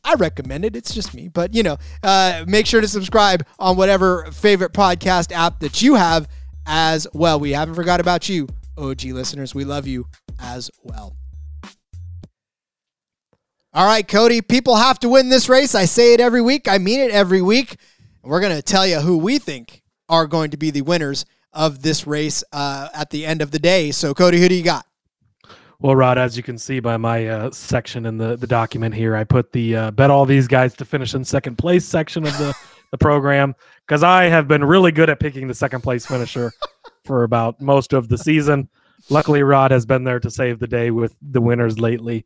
[0.03, 0.75] I recommend it.
[0.75, 5.31] It's just me, but you know, uh, make sure to subscribe on whatever favorite podcast
[5.31, 6.27] app that you have
[6.65, 7.39] as well.
[7.39, 8.47] We haven't forgot about you,
[8.79, 9.53] OG listeners.
[9.53, 10.07] We love you
[10.39, 11.15] as well.
[13.75, 15.75] All right, Cody, people have to win this race.
[15.75, 17.75] I say it every week, I mean it every week.
[18.23, 21.81] We're going to tell you who we think are going to be the winners of
[21.81, 23.91] this race uh, at the end of the day.
[23.91, 24.85] So, Cody, who do you got?
[25.81, 29.13] Well, Rod, as you can see by my uh, section in the, the document here,
[29.13, 32.37] I put the uh, bet all these guys to finish in second place section of
[32.37, 32.55] the,
[32.91, 33.55] the program
[33.85, 36.53] because I have been really good at picking the second place finisher
[37.03, 38.69] for about most of the season.
[39.09, 42.25] Luckily, Rod has been there to save the day with the winners lately.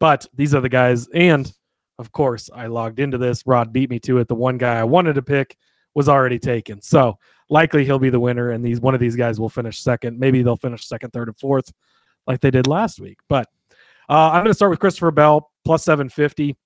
[0.00, 1.06] But these are the guys.
[1.08, 1.52] And
[1.98, 3.46] of course, I logged into this.
[3.46, 4.26] Rod beat me to it.
[4.26, 5.56] The one guy I wanted to pick
[5.94, 6.80] was already taken.
[6.80, 8.50] So likely he'll be the winner.
[8.50, 10.18] And these one of these guys will finish second.
[10.18, 11.72] Maybe they'll finish second, third, and fourth
[12.26, 13.18] like they did last week.
[13.28, 13.48] But
[14.08, 16.56] uh, I'm going to start with Christopher Bell, plus 750.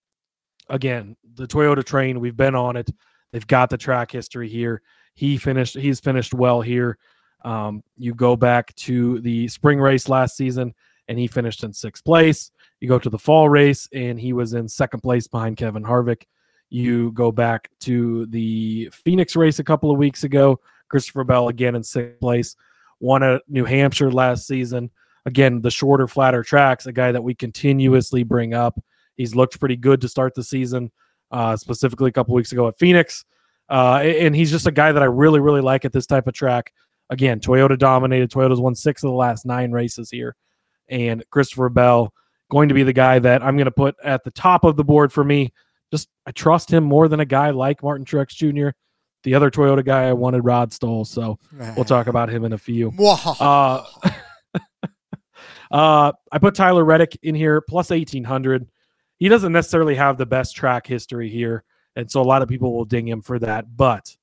[0.69, 2.91] Again, the Toyota train, we've been on it.
[3.33, 4.81] They've got the track history here.
[5.15, 6.99] He finished, he's finished well here.
[7.45, 10.75] Um, you go back to the spring race last season,
[11.09, 12.51] and he finished in sixth place.
[12.85, 16.25] You go to the fall race, and he was in second place behind Kevin Harvick.
[16.69, 20.61] You go back to the Phoenix race a couple of weeks ago.
[20.91, 22.57] Christopher Bell again in sixth place.
[23.01, 24.91] Won at New Hampshire last season
[25.27, 28.79] again, the shorter, flatter tracks, a guy that we continuously bring up.
[29.17, 30.91] He's looked pretty good to start the season,
[31.31, 33.25] uh, specifically a couple weeks ago at Phoenix.
[33.69, 36.35] Uh, and he's just a guy that I really, really like at this type of
[36.35, 36.73] track.
[37.09, 38.31] Again, Toyota dominated.
[38.31, 40.37] Toyota's won six of the last nine races here.
[40.89, 42.13] And Christopher Bell
[42.55, 44.85] going to be the guy that I'm going to put at the top of the
[44.85, 45.53] board for me.
[45.91, 48.71] Just I trust him more than a guy like Martin Truex Jr.
[49.25, 51.05] The other Toyota guy I wanted, Rod stole.
[51.05, 51.39] So
[51.77, 52.93] we'll talk about him in a few.
[53.41, 53.85] Uh,
[55.73, 58.69] uh, I put Tyler Reddick in here plus 1800.
[59.19, 61.65] He doesn't necessarily have the best track history here.
[61.97, 63.77] And so a lot of people will ding him for that.
[63.77, 64.17] But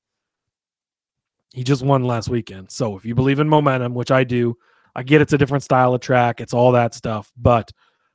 [1.52, 2.70] he just won last weekend.
[2.70, 4.56] So if you believe in momentum, which I do,
[4.94, 7.30] I get it's a different style of track, it's all that stuff.
[7.36, 7.72] But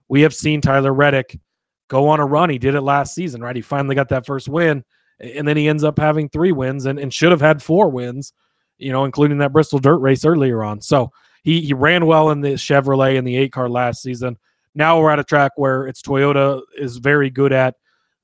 [0.10, 1.40] we have seen Tyler Reddick
[1.88, 2.50] go on a run.
[2.50, 3.56] He did it last season, right?
[3.56, 4.84] He finally got that first win.
[5.20, 8.34] And then he ends up having three wins and, and should have had four wins,
[8.78, 10.82] you know, including that Bristol dirt race earlier on.
[10.82, 11.12] So
[11.44, 14.38] he he ran well in the Chevrolet in the eight car last season.
[14.76, 17.76] Now we're at a track where it's Toyota is very good at,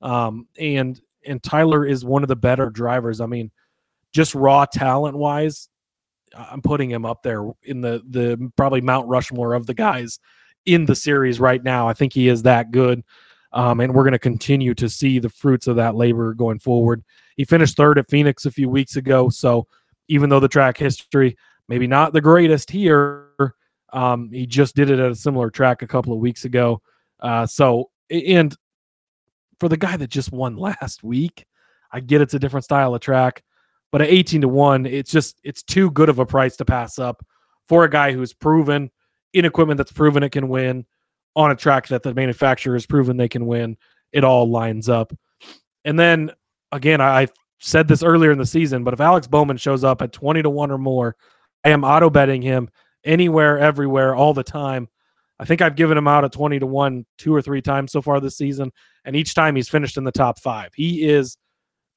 [0.02, 3.20] um, and and Tyler is one of the better drivers.
[3.20, 3.50] I mean,
[4.12, 5.68] just raw talent wise,
[6.36, 10.20] I'm putting him up there in the the probably Mount Rushmore of the guys
[10.66, 11.88] in the series right now.
[11.88, 13.02] I think he is that good.
[13.52, 17.04] Um, and we're going to continue to see the fruits of that labor going forward.
[17.36, 19.68] He finished third at Phoenix a few weeks ago, so
[20.08, 21.36] even though the track history
[21.68, 23.30] maybe not the greatest here.
[23.92, 26.82] Um, he just did it at a similar track a couple of weeks ago.
[27.20, 28.54] Uh, so, and
[29.60, 31.46] for the guy that just won last week,
[31.92, 33.44] I get it's a different style of track,
[33.92, 36.98] but at 18 to 1, it's just it's too good of a price to pass
[36.98, 37.24] up
[37.68, 38.90] for a guy who's proven
[39.34, 40.86] in equipment that's proven it can win
[41.36, 43.76] on a track that the manufacturer has proven they can win.
[44.12, 45.12] It all lines up.
[45.84, 46.30] And then
[46.72, 47.28] again, I
[47.58, 50.50] said this earlier in the season, but if Alex Bowman shows up at 20 to
[50.50, 51.16] 1 or more
[51.64, 52.68] I am auto betting him
[53.04, 54.88] anywhere, everywhere, all the time.
[55.38, 58.00] I think I've given him out at 20 to 1 two or three times so
[58.00, 58.70] far this season.
[59.04, 60.72] And each time he's finished in the top five.
[60.74, 61.36] He is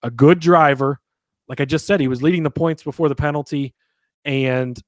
[0.02, 1.00] a good driver.
[1.48, 3.76] Like I just said, he was leading the points before the penalty.
[4.26, 4.82] And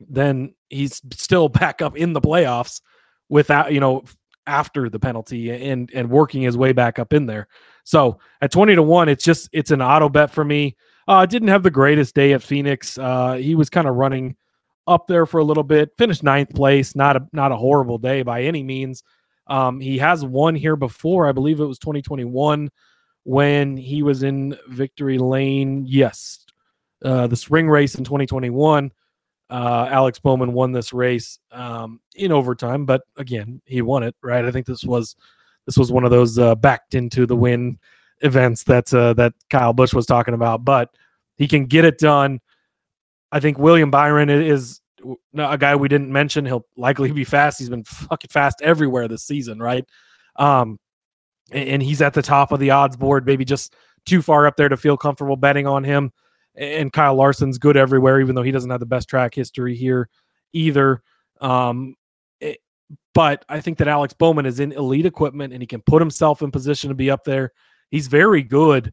[0.00, 2.80] then he's still back up in the playoffs
[3.28, 4.04] without, you know,
[4.46, 7.46] after the penalty and and working his way back up in there.
[7.84, 10.76] So at 20 to 1, it's just it's an auto bet for me.
[11.06, 12.98] Uh, didn't have the greatest day at Phoenix.
[12.98, 14.36] Uh, he was kind of running
[14.86, 15.90] up there for a little bit.
[15.96, 16.96] Finished ninth place.
[16.96, 19.02] Not a not a horrible day by any means.
[19.46, 21.28] Um, he has won here before.
[21.28, 22.70] I believe it was 2021
[23.24, 25.84] when he was in victory lane.
[25.86, 26.44] Yes,
[27.04, 28.92] uh, the spring race in 2021.
[29.50, 34.14] Uh, Alex Bowman won this race um, in overtime, but again, he won it.
[34.22, 34.44] Right?
[34.44, 35.16] I think this was
[35.66, 37.78] this was one of those uh, backed into the win
[38.20, 40.64] events that uh, that Kyle Busch was talking about.
[40.64, 40.90] But
[41.36, 42.40] he can get it done.
[43.32, 44.80] I think William Byron is
[45.36, 46.44] a guy we didn't mention.
[46.44, 47.58] He'll likely be fast.
[47.58, 49.84] He's been fucking fast everywhere this season, right?
[50.36, 50.78] Um,
[51.52, 53.74] and he's at the top of the odds board, maybe just
[54.04, 56.12] too far up there to feel comfortable betting on him.
[56.58, 60.08] And Kyle Larson's good everywhere, even though he doesn't have the best track history here
[60.52, 61.02] either.
[61.40, 61.94] Um,
[62.40, 62.58] it,
[63.14, 66.42] but I think that Alex Bowman is in elite equipment and he can put himself
[66.42, 67.52] in position to be up there.
[67.90, 68.92] He's very good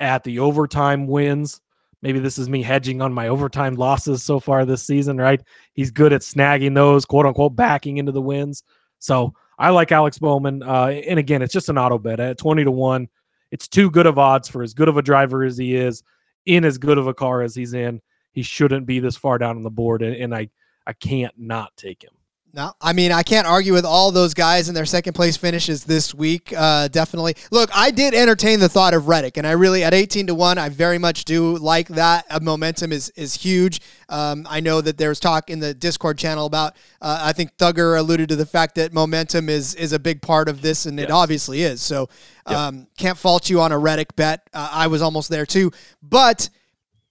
[0.00, 1.60] at the overtime wins.
[2.02, 5.40] Maybe this is me hedging on my overtime losses so far this season, right?
[5.72, 8.62] He's good at snagging those, quote unquote, backing into the wins.
[8.98, 10.62] So I like Alex Bowman.
[10.62, 13.08] Uh, and again, it's just an auto bet at 20 to 1.
[13.50, 16.02] It's too good of odds for as good of a driver as he is,
[16.46, 18.00] in as good of a car as he's in.
[18.32, 20.02] He shouldn't be this far down on the board.
[20.02, 20.48] And, and I,
[20.86, 22.12] I can't not take him.
[22.54, 25.82] No, I mean I can't argue with all those guys in their second place finishes
[25.82, 26.54] this week.
[26.56, 27.34] Uh, definitely.
[27.50, 30.56] Look, I did entertain the thought of Reddick, and I really at eighteen to one,
[30.56, 32.26] I very much do like that.
[32.30, 33.80] Uh, momentum is is huge.
[34.08, 36.76] Um, I know that there's talk in the Discord channel about.
[37.02, 40.48] Uh, I think Thugger alluded to the fact that momentum is is a big part
[40.48, 41.08] of this, and yes.
[41.08, 41.82] it obviously is.
[41.82, 42.08] So
[42.46, 42.86] um, yep.
[42.96, 44.48] can't fault you on a Reddick bet.
[44.54, 45.72] Uh, I was almost there too,
[46.04, 46.48] but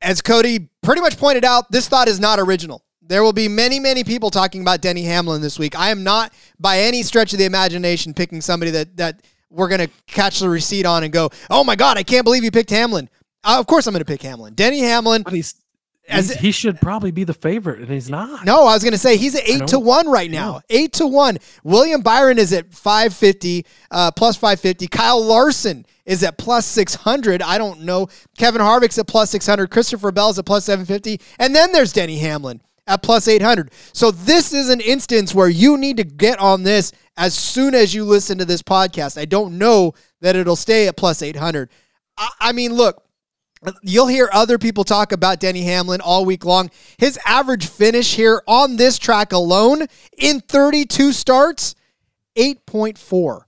[0.01, 2.81] as Cody pretty much pointed out, this thought is not original.
[3.13, 5.77] There will be many, many people talking about Denny Hamlin this week.
[5.77, 9.81] I am not, by any stretch of the imagination, picking somebody that that we're going
[9.81, 12.71] to catch the receipt on and go, "Oh my God, I can't believe you picked
[12.71, 13.07] Hamlin."
[13.43, 14.55] Uh, of course, I'm going to pick Hamlin.
[14.55, 15.21] Denny Hamlin.
[15.21, 15.53] But he's,
[16.09, 18.45] as he should probably be the favorite, and he's not.
[18.45, 20.61] No, I was going to say he's at eight to one right now.
[20.67, 20.77] Yeah.
[20.79, 21.37] Eight to one.
[21.63, 24.87] William Byron is at five fifty, uh, plus five fifty.
[24.87, 27.43] Kyle Larson is at plus six hundred.
[27.43, 28.07] I don't know.
[28.39, 29.69] Kevin Harvick's at plus six hundred.
[29.69, 33.71] Christopher Bell's at plus seven fifty, and then there's Denny Hamlin at plus 800.
[33.93, 37.93] So this is an instance where you need to get on this as soon as
[37.93, 39.17] you listen to this podcast.
[39.17, 41.69] I don't know that it'll stay at plus 800.
[42.17, 43.03] I, I mean, look,
[43.81, 46.69] You'll hear other people talk about Denny Hamlin all week long.
[46.97, 51.75] His average finish here on this track alone in 32 starts,
[52.37, 53.41] 8.4.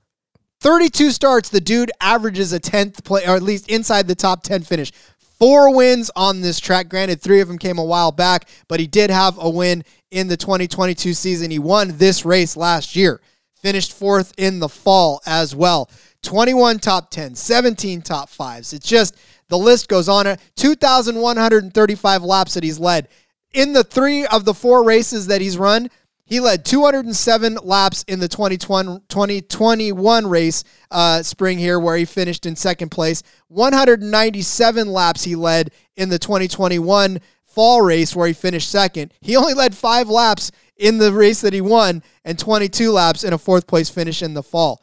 [0.62, 4.64] 32 starts, the dude averages a 10th play, or at least inside the top 10
[4.64, 4.92] finish.
[5.38, 6.88] Four wins on this track.
[6.88, 10.28] Granted, three of them came a while back, but he did have a win in
[10.28, 11.52] the 2022 season.
[11.52, 13.20] He won this race last year,
[13.54, 15.90] finished fourth in the fall as well.
[16.24, 18.72] 21 top 10, 17 top fives.
[18.74, 19.16] It's just
[19.50, 20.38] the list goes on.
[20.56, 23.10] 2,135 laps that he's led.
[23.54, 25.90] In the three of the four races that he's run,
[26.26, 32.46] he led 207 laps in the 2020, 2021 race uh, spring here, where he finished
[32.48, 33.22] in second place.
[33.50, 39.14] 197 laps he led in the 2021 fall race, where he finished second.
[39.22, 43.32] He only led five laps in the race that he won, and 22 laps in
[43.32, 44.82] a fourth place finish in the fall.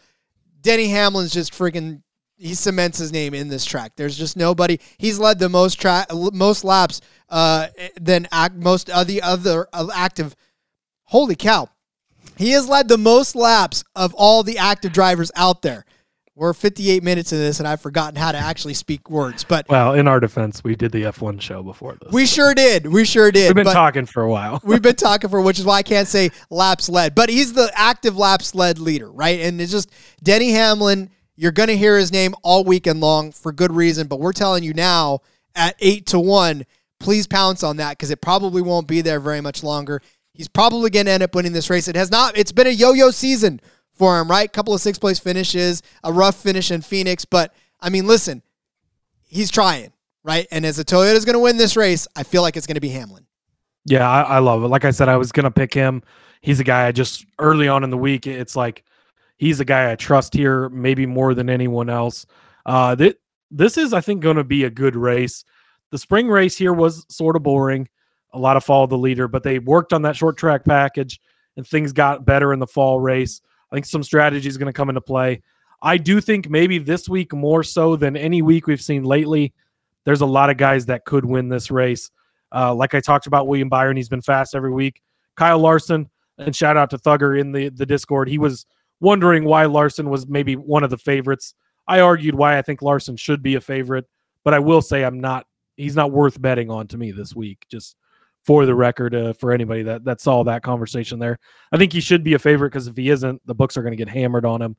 [0.61, 2.03] Denny Hamlin's just freaking
[2.37, 3.93] he cements his name in this track.
[3.95, 4.81] There's just nobody.
[4.99, 7.69] He's led the most track, most laps uh,
[8.01, 10.35] than act, most of the other active
[11.13, 11.69] Holy cow.
[12.39, 15.85] He has led the most laps of all the active drivers out there.
[16.35, 19.45] We're 58 minutes into this, and I've forgotten how to actually speak words.
[19.45, 22.11] But well, in our defense, we did the F1 show before this.
[22.11, 22.87] We sure did.
[22.87, 23.55] We sure did.
[23.55, 24.63] We've been talking for a while.
[24.65, 27.15] we've been talking for, which is why I can't say laps led.
[27.15, 29.41] But he's the active laps led leader, right?
[29.41, 29.91] And it's just
[30.23, 31.11] Denny Hamlin.
[31.37, 34.07] You're going to hear his name all weekend long for good reason.
[34.07, 35.21] But we're telling you now
[35.55, 36.65] at eight to one,
[36.99, 40.01] please pounce on that because it probably won't be there very much longer.
[40.33, 41.89] He's probably going to end up winning this race.
[41.89, 42.37] It has not.
[42.37, 43.61] It's been a yo-yo season
[43.91, 44.51] for him, right?
[44.51, 48.43] Couple of six place finishes, a rough finish in Phoenix, but I mean, listen,
[49.27, 49.93] he's trying,
[50.25, 50.47] right?
[50.51, 52.81] And as a Toyota's going to win this race, I feel like it's going to
[52.81, 53.27] be Hamlin.
[53.85, 54.69] Yeah, I, I love it.
[54.69, 56.03] Like I said, I was going to pick him.
[56.41, 58.27] He's a guy I just early on in the week.
[58.27, 58.85] It's like
[59.37, 62.27] he's a guy I trust here, maybe more than anyone else.
[62.65, 63.17] Uh, th-
[63.51, 65.45] this is, I think, going to be a good race.
[65.91, 67.89] The spring race here was sort of boring
[68.33, 71.21] a lot of follow the leader, but they worked on that short track package
[71.57, 73.41] and things got better in the fall race.
[73.71, 75.43] I think some strategy is going to come into play.
[75.83, 79.53] I do think maybe this week more so than any week we've seen lately,
[80.05, 82.11] there's a lot of guys that could win this race.
[82.55, 85.03] Uh, like I talked about William Byron, he's been fast every week.
[85.37, 88.29] Kyle Larson, and shout out to Thugger in the, the Discord.
[88.29, 88.67] He was
[89.01, 91.55] wondering why Larson was maybe one of the favorites.
[91.89, 94.07] I argued why I think Larson should be a favorite,
[94.45, 95.47] but I will say I'm not.
[95.77, 97.65] He's not worth betting on to me this week.
[97.71, 97.97] Just
[98.45, 101.39] for the record uh, for anybody that that saw that conversation there.
[101.71, 103.93] I think he should be a favorite because if he isn't, the books are going
[103.93, 104.77] to get hammered on him.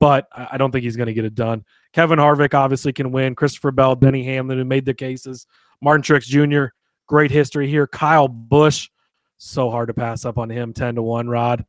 [0.00, 1.64] But I don't think he's going to get it done.
[1.92, 3.36] Kevin Harvick obviously can win.
[3.36, 5.46] Christopher Bell, Denny Hamlin, who made the cases.
[5.80, 6.74] Martin Truex Jr.
[7.06, 7.86] Great history here.
[7.86, 8.88] Kyle Busch,
[9.38, 10.72] so hard to pass up on him.
[10.72, 11.28] Ten to one.
[11.28, 11.64] Rod,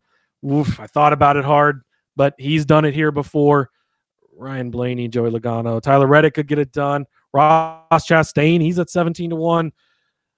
[0.50, 1.84] Oof, I thought about it hard,
[2.16, 3.70] but he's done it here before.
[4.36, 7.06] Ryan Blaney, Joey Logano, Tyler Reddick could get it done.
[7.34, 9.72] Ross Chastain, he's at 17 to 1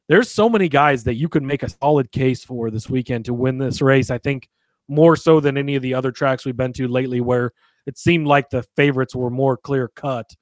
[0.08, 3.34] there's so many guys that you could make a solid case for this weekend to
[3.34, 4.12] win this race.
[4.12, 4.48] I think
[4.88, 7.52] more so than any of the other tracks we've been to lately, where
[7.86, 10.36] it seemed like the favorites were more clear cut.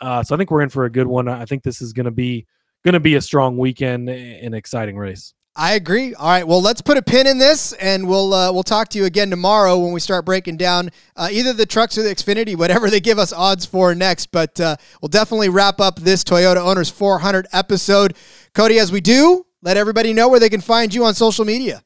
[0.00, 1.28] Uh, so I think we're in for a good one.
[1.28, 2.46] I think this is going to be
[2.84, 5.32] going to be a strong weekend, and exciting race.
[5.56, 6.14] I agree.
[6.14, 6.46] All right.
[6.46, 9.30] Well, let's put a pin in this, and we'll uh, we'll talk to you again
[9.30, 12.98] tomorrow when we start breaking down uh, either the trucks or the Xfinity, whatever they
[12.98, 14.32] give us odds for next.
[14.32, 18.16] But uh, we'll definitely wrap up this Toyota Owners 400 episode.
[18.52, 21.84] Cody, as we do, let everybody know where they can find you on social media.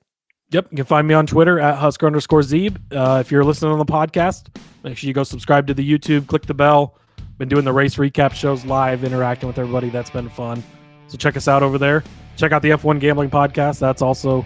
[0.50, 2.78] Yep, you can find me on Twitter at Husker underscore Zeeb.
[2.90, 4.46] Uh, if you're listening on the podcast,
[4.82, 6.96] make sure you go subscribe to the YouTube, click the bell.
[7.36, 9.90] Been doing the race recap shows live, interacting with everybody.
[9.90, 10.64] That's been fun.
[11.08, 12.02] So check us out over there
[12.38, 13.80] check out the F1 Gambling Podcast.
[13.80, 14.42] That's also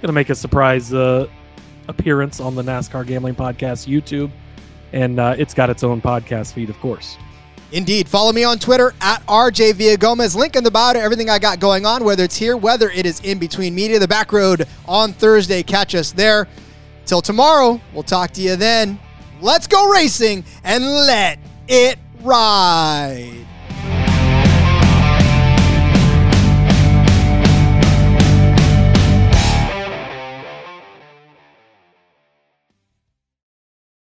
[0.00, 1.26] going to make a surprise uh,
[1.88, 4.30] appearance on the NASCAR Gambling Podcast YouTube.
[4.92, 7.16] And uh, it's got its own podcast feed, of course.
[7.72, 8.08] Indeed.
[8.08, 10.34] Follow me on Twitter at RJ Gomez.
[10.34, 13.06] Link in the bio to everything I got going on, whether it's here, whether it
[13.06, 15.62] is in between media, the back road on Thursday.
[15.62, 16.48] Catch us there.
[17.06, 18.98] Till tomorrow, we'll talk to you then.
[19.40, 21.38] Let's go racing and let
[21.68, 23.46] it ride.